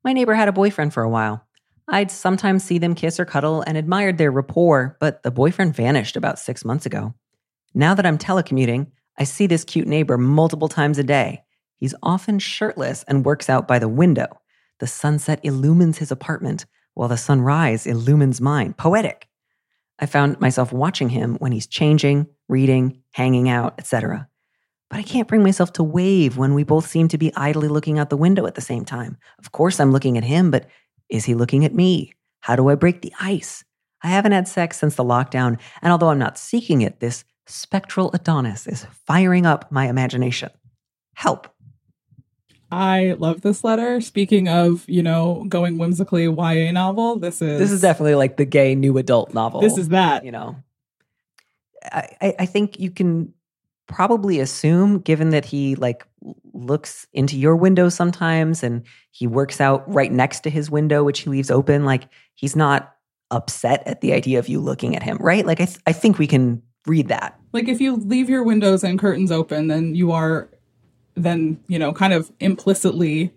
My 0.04 0.14
neighbor 0.14 0.34
had 0.34 0.48
a 0.48 0.54
boyfriend 0.54 0.94
for 0.94 1.04
a 1.04 1.10
while. 1.10 1.46
I'd 1.90 2.10
sometimes 2.10 2.64
see 2.64 2.78
them 2.78 2.96
kiss 2.96 3.20
or 3.20 3.26
cuddle 3.26 3.64
and 3.68 3.78
admired 3.78 4.18
their 4.18 4.32
rapport, 4.32 4.96
but 5.00 5.24
the 5.24 5.32
boyfriend 5.32 5.76
vanished 5.76 6.16
about 6.16 6.40
six 6.40 6.64
months 6.64 6.86
ago. 6.86 7.14
Now 7.74 7.94
that 7.96 8.06
I'm 8.06 8.18
telecommuting, 8.18 8.88
I 9.20 9.26
see 9.26 9.46
this 9.46 9.66
cute 9.66 9.88
neighbor 9.88 10.18
multiple 10.18 10.70
times 10.70 10.98
a 10.98 11.04
day. 11.04 11.44
He's 11.78 11.96
often 12.02 12.40
shirtless 12.40 13.04
and 13.08 13.26
works 13.26 13.50
out 13.50 13.68
by 13.68 13.80
the 13.80 13.90
window. 13.90 14.28
The 14.80 14.88
sunset 14.88 15.42
illumines 15.44 15.98
his 15.98 16.12
apartment, 16.12 16.66
while 16.94 17.10
the 17.10 17.18
sunrise 17.18 17.86
illumines 17.86 18.40
mine. 18.40 18.74
Poetic. 18.74 19.28
I 20.00 20.06
found 20.06 20.40
myself 20.40 20.74
watching 20.74 21.10
him 21.10 21.36
when 21.36 21.52
he's 21.52 21.68
changing, 21.68 22.28
reading, 22.50 23.02
hanging 23.12 23.50
out, 23.50 23.76
etc. 23.78 24.28
But 24.90 25.00
I 25.00 25.04
can't 25.04 25.28
bring 25.28 25.44
myself 25.44 25.74
to 25.74 25.84
wave 25.84 26.38
when 26.38 26.54
we 26.54 26.64
both 26.64 26.88
seem 26.88 27.08
to 27.10 27.18
be 27.18 27.34
idly 27.36 27.68
looking 27.68 27.98
out 27.98 28.10
the 28.10 28.18
window 28.18 28.46
at 28.46 28.56
the 28.56 28.62
same 28.62 28.86
time. 28.86 29.18
Of 29.40 29.52
course, 29.52 29.80
I'm 29.80 29.92
looking 29.92 30.18
at 30.18 30.24
him, 30.24 30.52
but 30.52 30.68
is 31.10 31.26
he 31.26 31.34
looking 31.34 31.66
at 31.66 31.74
me? 31.74 32.14
How 32.42 32.56
do 32.56 32.70
I 32.70 32.76
break 32.76 33.02
the 33.02 33.14
ice? 33.20 33.64
I 34.04 34.10
haven't 34.10 34.34
had 34.34 34.48
sex 34.48 34.78
since 34.78 34.96
the 34.96 35.04
lockdown, 35.04 35.60
and 35.82 35.92
although 35.92 36.10
I'm 36.10 36.20
not 36.20 36.38
seeking 36.38 36.82
it, 36.82 37.00
this 37.00 37.24
spectral 37.48 38.12
Adonis 38.14 38.68
is 38.68 38.86
firing 39.06 39.46
up 39.46 39.72
my 39.72 39.88
imagination. 39.88 40.50
Help. 41.16 41.48
I 42.72 43.16
love 43.20 43.42
this 43.42 43.64
letter. 43.64 44.02
Speaking 44.02 44.48
of, 44.50 44.84
you 44.90 45.04
know, 45.04 45.46
going 45.48 45.78
whimsically 45.78 46.24
YA 46.28 46.72
novel, 46.72 47.18
this 47.18 47.42
is 47.42 47.60
This 47.60 47.72
is 47.72 47.82
definitely 47.82 48.16
like 48.16 48.38
the 48.38 48.46
gay 48.46 48.76
new 48.76 48.98
adult 48.98 49.34
novel. 49.34 49.62
this 49.62 49.78
is 49.78 49.90
that. 49.90 50.26
you 50.26 50.32
know 50.32 50.56
I, 51.92 52.34
I- 52.40 52.46
think 52.46 52.80
you 52.80 52.90
can 52.90 53.34
probably 53.88 54.40
assume 54.40 55.00
given 55.00 55.30
that 55.30 55.46
he 55.46 55.76
like 55.76 56.08
looks 56.54 57.06
into 57.14 57.38
your 57.38 57.56
window 57.56 57.88
sometimes 57.90 58.64
and 58.64 58.82
he 59.12 59.28
works 59.28 59.62
out 59.62 59.84
right 59.94 60.12
next 60.12 60.40
to 60.42 60.50
his 60.50 60.72
window 60.72 61.04
which 61.04 61.20
he 61.20 61.30
leaves 61.30 61.52
open 61.52 61.86
like 61.86 62.08
he's 62.34 62.56
not 62.56 62.96
upset 63.30 63.84
at 63.86 64.02
the 64.02 64.12
idea 64.14 64.40
of 64.40 64.48
you 64.50 64.60
looking 64.60 64.96
at 64.96 65.04
him 65.04 65.18
right 65.20 65.46
like 65.46 65.62
i, 65.62 65.66
th- 65.66 65.78
I 65.86 65.94
think 65.94 66.18
we 66.18 66.26
can 66.26 66.64
read 66.88 67.10
that 67.10 67.40
Like 67.54 67.68
if 67.68 67.80
you 67.80 67.96
leave 67.98 68.28
your 68.28 68.42
windows 68.44 68.84
and 68.84 68.98
curtains 68.98 69.32
open, 69.32 69.68
then 69.68 69.94
you 69.94 70.12
are 70.12 70.50
then, 71.16 71.60
you 71.68 71.80
know, 71.80 71.94
kind 71.94 72.14
of 72.14 72.32
implicitly 72.40 73.34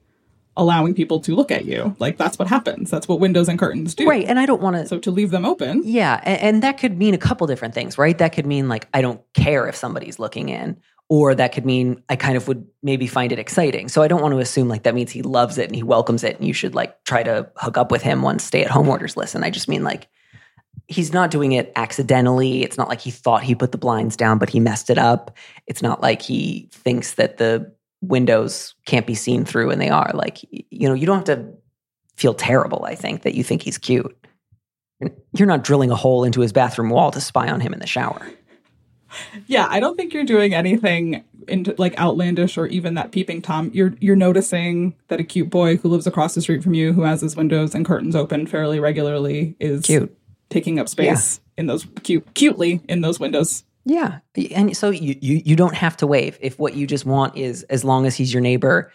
allowing 0.56 0.92
people 0.92 1.20
to 1.20 1.36
look 1.36 1.52
at 1.52 1.64
you. 1.64 1.94
Like 2.00 2.16
that's 2.18 2.36
what 2.38 2.48
happens. 2.48 2.90
That's 2.90 3.06
what 3.06 3.20
windows 3.20 3.48
and 3.48 3.58
curtains 3.58 3.94
do. 3.94 4.08
right 4.08 4.26
and 4.26 4.40
i 4.40 4.46
don't 4.46 4.60
want 4.60 4.74
to 4.74 4.86
So 4.88 4.98
to 4.98 5.10
leave 5.12 5.30
them 5.30 5.44
open, 5.44 5.82
Yeah, 5.84 6.20
and, 6.24 6.40
and 6.40 6.62
that 6.64 6.78
could 6.78 6.98
mean 6.98 7.14
a 7.14 7.18
couple 7.18 7.46
different 7.46 7.74
things, 7.74 7.96
right? 7.96 8.18
That 8.18 8.32
could 8.32 8.44
mean 8.46 8.68
like 8.68 8.88
I 8.92 9.00
don't 9.00 9.20
care 9.34 9.68
if 9.68 9.76
somebody's 9.76 10.18
looking 10.18 10.48
in, 10.48 10.76
or 11.08 11.32
that 11.36 11.52
could 11.52 11.64
mean 11.64 12.02
I 12.08 12.16
kind 12.16 12.36
of 12.36 12.48
would 12.48 12.66
maybe 12.82 13.06
find 13.06 13.30
it 13.30 13.38
exciting. 13.38 13.88
So 13.88 14.02
I 14.02 14.08
don't 14.08 14.20
want 14.20 14.32
to 14.34 14.40
assume 14.40 14.66
like 14.68 14.82
that 14.82 14.96
means 14.96 15.12
he 15.12 15.22
loves 15.22 15.58
it 15.58 15.66
and 15.66 15.76
he 15.76 15.84
welcomes 15.84 16.24
it, 16.24 16.36
and 16.36 16.44
you 16.44 16.52
should 16.52 16.74
like 16.74 17.04
try 17.04 17.22
to 17.22 17.48
hook 17.56 17.78
up 17.78 17.92
with 17.92 18.02
him 18.02 18.22
once 18.22 18.42
stay-at-home 18.42 18.88
orders 18.88 19.16
listen. 19.16 19.44
I 19.44 19.50
just 19.50 19.68
mean 19.68 19.84
like 19.84 20.08
he's 20.86 21.12
not 21.12 21.30
doing 21.30 21.52
it 21.52 21.72
accidentally. 21.76 22.62
It's 22.62 22.78
not 22.78 22.88
like 22.88 23.00
he 23.00 23.10
thought 23.10 23.42
he 23.42 23.54
put 23.54 23.72
the 23.72 23.78
blinds 23.78 24.16
down, 24.16 24.38
but 24.38 24.48
he 24.48 24.60
messed 24.60 24.90
it 24.90 24.98
up. 24.98 25.36
It's 25.66 25.82
not 25.82 26.00
like 26.00 26.22
he 26.22 26.68
thinks 26.72 27.14
that 27.14 27.38
the 27.38 27.72
windows 28.00 28.74
can't 28.86 29.06
be 29.06 29.14
seen 29.14 29.44
through 29.44 29.70
and 29.70 29.80
they 29.80 29.90
are. 29.90 30.10
Like 30.14 30.42
you 30.50 30.88
know, 30.88 30.94
you 30.94 31.06
don't 31.06 31.28
have 31.28 31.38
to 31.38 31.52
feel 32.16 32.34
terrible. 32.34 32.84
I 32.84 32.94
think 32.94 33.22
that 33.22 33.34
you 33.34 33.42
think 33.42 33.62
he's 33.62 33.78
cute. 33.78 34.14
You're 35.32 35.48
not 35.48 35.62
drilling 35.62 35.90
a 35.90 35.96
hole 35.96 36.24
into 36.24 36.40
his 36.40 36.52
bathroom 36.52 36.90
wall 36.90 37.12
to 37.12 37.20
spy 37.20 37.48
on 37.48 37.60
him 37.60 37.72
in 37.72 37.78
the 37.78 37.86
shower. 37.86 38.26
yeah, 39.46 39.66
I 39.70 39.80
don't 39.80 39.96
think 39.96 40.12
you're 40.12 40.24
doing 40.24 40.54
anything 40.54 41.24
into 41.46 41.74
like 41.78 41.98
outlandish 41.98 42.58
or 42.58 42.66
even 42.66 42.94
that 42.94 43.12
peeping 43.12 43.42
tom. 43.42 43.70
You're 43.72 43.94
you're 44.00 44.16
noticing 44.16 44.94
that 45.08 45.20
a 45.20 45.24
cute 45.24 45.50
boy 45.50 45.76
who 45.76 45.88
lives 45.88 46.06
across 46.06 46.34
the 46.34 46.42
street 46.42 46.62
from 46.62 46.74
you, 46.74 46.92
who 46.92 47.02
has 47.02 47.20
his 47.20 47.36
windows 47.36 47.74
and 47.74 47.86
curtains 47.86 48.16
open 48.16 48.46
fairly 48.46 48.80
regularly, 48.80 49.56
is 49.60 49.86
Cute. 49.86 50.17
Taking 50.50 50.78
up 50.78 50.88
space 50.88 51.40
in 51.56 51.66
those 51.66 51.86
cute 52.02 52.34
cutely 52.34 52.80
in 52.88 53.00
those 53.00 53.20
windows. 53.20 53.64
Yeah. 53.84 54.18
And 54.54 54.76
so 54.76 54.90
you, 54.90 55.16
you 55.20 55.40
you 55.44 55.56
don't 55.56 55.74
have 55.74 55.96
to 55.98 56.06
wave 56.06 56.38
if 56.40 56.58
what 56.58 56.74
you 56.74 56.86
just 56.86 57.06
want 57.06 57.36
is 57.36 57.62
as 57.64 57.84
long 57.84 58.06
as 58.06 58.14
he's 58.14 58.32
your 58.32 58.42
neighbor 58.42 58.92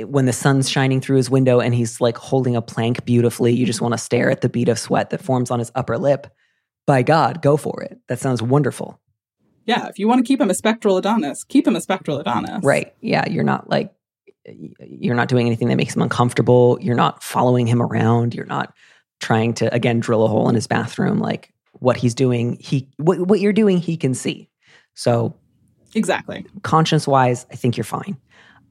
when 0.00 0.26
the 0.26 0.32
sun's 0.32 0.68
shining 0.68 1.00
through 1.00 1.16
his 1.16 1.30
window 1.30 1.60
and 1.60 1.74
he's 1.74 2.00
like 2.00 2.16
holding 2.16 2.56
a 2.56 2.62
plank 2.62 3.04
beautifully, 3.04 3.52
you 3.52 3.64
just 3.64 3.80
want 3.80 3.92
to 3.92 3.98
stare 3.98 4.30
at 4.30 4.40
the 4.40 4.48
bead 4.48 4.68
of 4.68 4.78
sweat 4.78 5.10
that 5.10 5.22
forms 5.22 5.50
on 5.50 5.58
his 5.58 5.70
upper 5.74 5.96
lip. 5.98 6.26
By 6.86 7.02
God, 7.02 7.40
go 7.42 7.56
for 7.56 7.82
it. 7.82 7.98
That 8.08 8.18
sounds 8.18 8.42
wonderful. 8.42 9.00
Yeah, 9.66 9.88
if 9.88 9.98
you 9.98 10.08
want 10.08 10.18
to 10.18 10.28
keep 10.28 10.40
him 10.40 10.50
a 10.50 10.54
spectral 10.54 10.98
Adonis, 10.98 11.44
keep 11.44 11.66
him 11.66 11.76
a 11.76 11.80
spectral 11.80 12.18
Adonis. 12.18 12.62
Right. 12.62 12.92
Yeah. 13.00 13.26
You're 13.28 13.44
not 13.44 13.70
like, 13.70 13.94
you're 14.44 15.14
not 15.14 15.28
doing 15.28 15.46
anything 15.46 15.68
that 15.68 15.76
makes 15.76 15.96
him 15.96 16.02
uncomfortable. 16.02 16.76
You're 16.82 16.96
not 16.96 17.22
following 17.22 17.66
him 17.66 17.80
around. 17.80 18.34
You're 18.34 18.44
not 18.44 18.74
trying 19.24 19.54
to, 19.54 19.72
again, 19.74 20.00
drill 20.00 20.24
a 20.24 20.28
hole 20.28 20.48
in 20.48 20.54
his 20.54 20.66
bathroom. 20.66 21.18
Like 21.18 21.52
what 21.80 21.96
he's 21.96 22.14
doing, 22.14 22.56
he, 22.60 22.88
what, 22.98 23.18
what 23.26 23.40
you're 23.40 23.52
doing, 23.52 23.78
he 23.78 23.96
can 23.96 24.14
see. 24.14 24.48
So 24.94 25.34
Exactly. 25.94 26.44
conscience 26.62 27.06
wise, 27.06 27.46
I 27.50 27.56
think 27.56 27.76
you're 27.76 27.84
fine. 27.84 28.16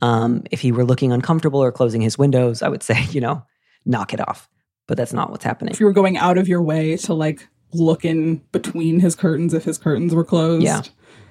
Um, 0.01 0.43
if 0.51 0.59
he 0.61 0.71
were 0.71 0.83
looking 0.85 1.11
uncomfortable 1.11 1.61
or 1.63 1.71
closing 1.71 2.01
his 2.01 2.17
windows, 2.17 2.61
I 2.61 2.69
would 2.69 2.83
say, 2.89 3.03
you 3.11 3.21
know, 3.21 3.43
knock 3.85 4.13
it 4.13 4.19
off. 4.27 4.47
But 4.87 4.97
that's 4.97 5.13
not 5.13 5.31
what's 5.31 5.43
happening. 5.45 5.73
If 5.73 5.79
you 5.79 5.85
were 5.85 5.93
going 5.93 6.17
out 6.17 6.37
of 6.37 6.47
your 6.47 6.61
way 6.61 6.97
to 6.97 7.13
like 7.13 7.47
look 7.73 8.05
in 8.05 8.37
between 8.51 8.99
his 8.99 9.15
curtains 9.15 9.53
if 9.53 9.63
his 9.63 9.77
curtains 9.77 10.13
were 10.13 10.25
closed, 10.25 10.63
Yeah. 10.63 10.81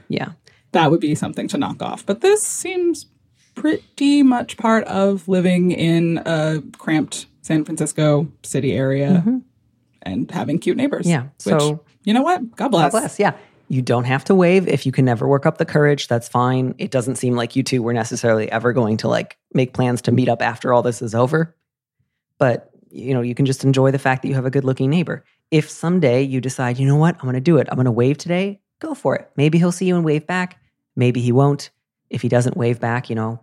Yeah. 0.08 0.28
that 0.72 0.90
would 0.90 1.00
be 1.00 1.14
something 1.14 1.48
to 1.48 1.58
knock 1.58 1.80
off. 1.82 2.04
But 2.04 2.20
this 2.22 2.42
seems 2.42 3.06
pretty 3.54 4.22
much 4.22 4.56
part 4.56 4.84
of 4.84 5.28
living 5.28 5.70
in 5.72 6.22
a 6.24 6.62
cramped 6.78 7.26
San 7.42 7.64
Francisco 7.64 8.26
city 8.42 8.72
area 8.72 9.24
and 10.02 10.30
having 10.30 10.58
cute 10.58 10.76
neighbors. 10.76 11.06
Mm-hmm. 11.06 11.26
Yeah. 11.26 11.54
Which, 11.58 11.62
So 11.62 11.84
you 12.04 12.14
know 12.14 12.22
what? 12.22 12.56
God 12.56 12.68
bless. 12.68 12.84
God 12.84 12.90
bless. 12.90 13.02
bless. 13.02 13.18
Yeah. 13.18 13.34
You 13.68 13.82
don't 13.82 14.04
have 14.04 14.24
to 14.24 14.34
wave 14.34 14.68
if 14.68 14.84
you 14.84 14.92
can 14.92 15.04
never 15.04 15.26
work 15.26 15.46
up 15.46 15.58
the 15.58 15.64
courage. 15.64 16.08
That's 16.08 16.28
fine. 16.28 16.74
It 16.78 16.90
doesn't 16.90 17.16
seem 17.16 17.36
like 17.36 17.56
you 17.56 17.62
two 17.62 17.82
were 17.82 17.92
necessarily 17.92 18.50
ever 18.50 18.72
going 18.72 18.96
to 18.98 19.08
like 19.08 19.38
make 19.54 19.72
plans 19.72 20.02
to 20.02 20.12
meet 20.12 20.28
up 20.28 20.42
after 20.42 20.72
all 20.72 20.82
this 20.82 21.00
is 21.00 21.14
over. 21.14 21.54
But 22.38 22.70
you 22.90 23.14
know, 23.14 23.22
you 23.22 23.34
can 23.34 23.46
just 23.46 23.64
enjoy 23.64 23.90
the 23.90 23.98
fact 23.98 24.22
that 24.22 24.28
you 24.28 24.34
have 24.34 24.44
a 24.44 24.50
good 24.50 24.64
looking 24.64 24.90
neighbor. 24.90 25.24
If 25.50 25.70
someday 25.70 26.22
you 26.22 26.40
decide, 26.40 26.78
you 26.78 26.86
know 26.86 26.96
what, 26.96 27.14
I'm 27.16 27.22
going 27.22 27.34
to 27.34 27.40
do 27.40 27.56
it. 27.56 27.66
I'm 27.70 27.76
going 27.76 27.86
to 27.86 27.90
wave 27.90 28.18
today. 28.18 28.60
Go 28.80 28.94
for 28.94 29.16
it. 29.16 29.30
Maybe 29.36 29.58
he'll 29.58 29.72
see 29.72 29.86
you 29.86 29.96
and 29.96 30.04
wave 30.04 30.26
back. 30.26 30.60
Maybe 30.94 31.20
he 31.20 31.32
won't. 31.32 31.70
If 32.10 32.20
he 32.20 32.28
doesn't 32.28 32.56
wave 32.56 32.78
back, 32.78 33.08
you 33.08 33.16
know, 33.16 33.40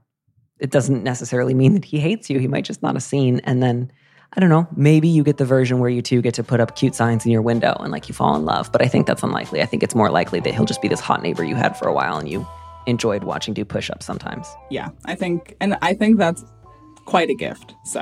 it 0.60 0.72
doesn't 0.72 1.04
necessarily 1.04 1.54
mean 1.54 1.74
that 1.74 1.86
he 1.86 2.00
hates 2.00 2.30
you. 2.30 2.39
He 2.39 2.48
might 2.48 2.65
just 2.65 2.82
not 2.82 2.95
have 2.95 3.04
seen. 3.04 3.39
And 3.43 3.63
then 3.63 3.91
I 4.34 4.39
don't 4.39 4.50
know, 4.50 4.67
maybe 4.76 5.08
you 5.08 5.24
get 5.24 5.38
the 5.38 5.45
version 5.45 5.80
where 5.80 5.89
you 5.89 6.02
two 6.02 6.22
get 6.22 6.36
to 6.36 6.43
put 6.43 6.60
up 6.60 6.76
cute 6.76 6.93
signs 6.93 7.26
in 7.26 7.32
your 7.32 7.41
window 7.41 7.76
and 7.80 7.91
like 7.91 8.08
you 8.08 8.13
fall 8.13 8.36
in 8.36 8.45
love. 8.45 8.72
But 8.72 8.82
I 8.84 8.88
think 8.88 9.08
that's 9.08 9.24
unlikely. 9.24 9.62
I 9.62 9.65
think 9.65 9.82
it's 9.82 9.95
more 9.95 10.12
likely 10.12 10.39
that 10.41 10.54
he'll 10.54 10.65
just 10.65 10.82
be 10.82 10.88
this 10.88 11.00
hot 11.00 11.24
neighbor 11.24 11.43
you 11.43 11.56
had 11.56 11.76
for 11.76 11.88
a 11.88 11.93
while 11.93 12.17
and 12.17 12.30
you 12.30 12.45
enjoyed 12.86 13.24
watching 13.24 13.54
do 13.54 13.65
push 13.65 13.89
ups 13.89 14.06
sometimes. 14.06 14.48
Yeah, 14.69 14.89
I 15.06 15.15
think, 15.15 15.56
and 15.60 15.78
I 15.82 15.95
think 15.95 16.17
that's 16.17 16.45
quite 17.06 17.30
a 17.30 17.34
gift. 17.34 17.74
So 17.86 18.02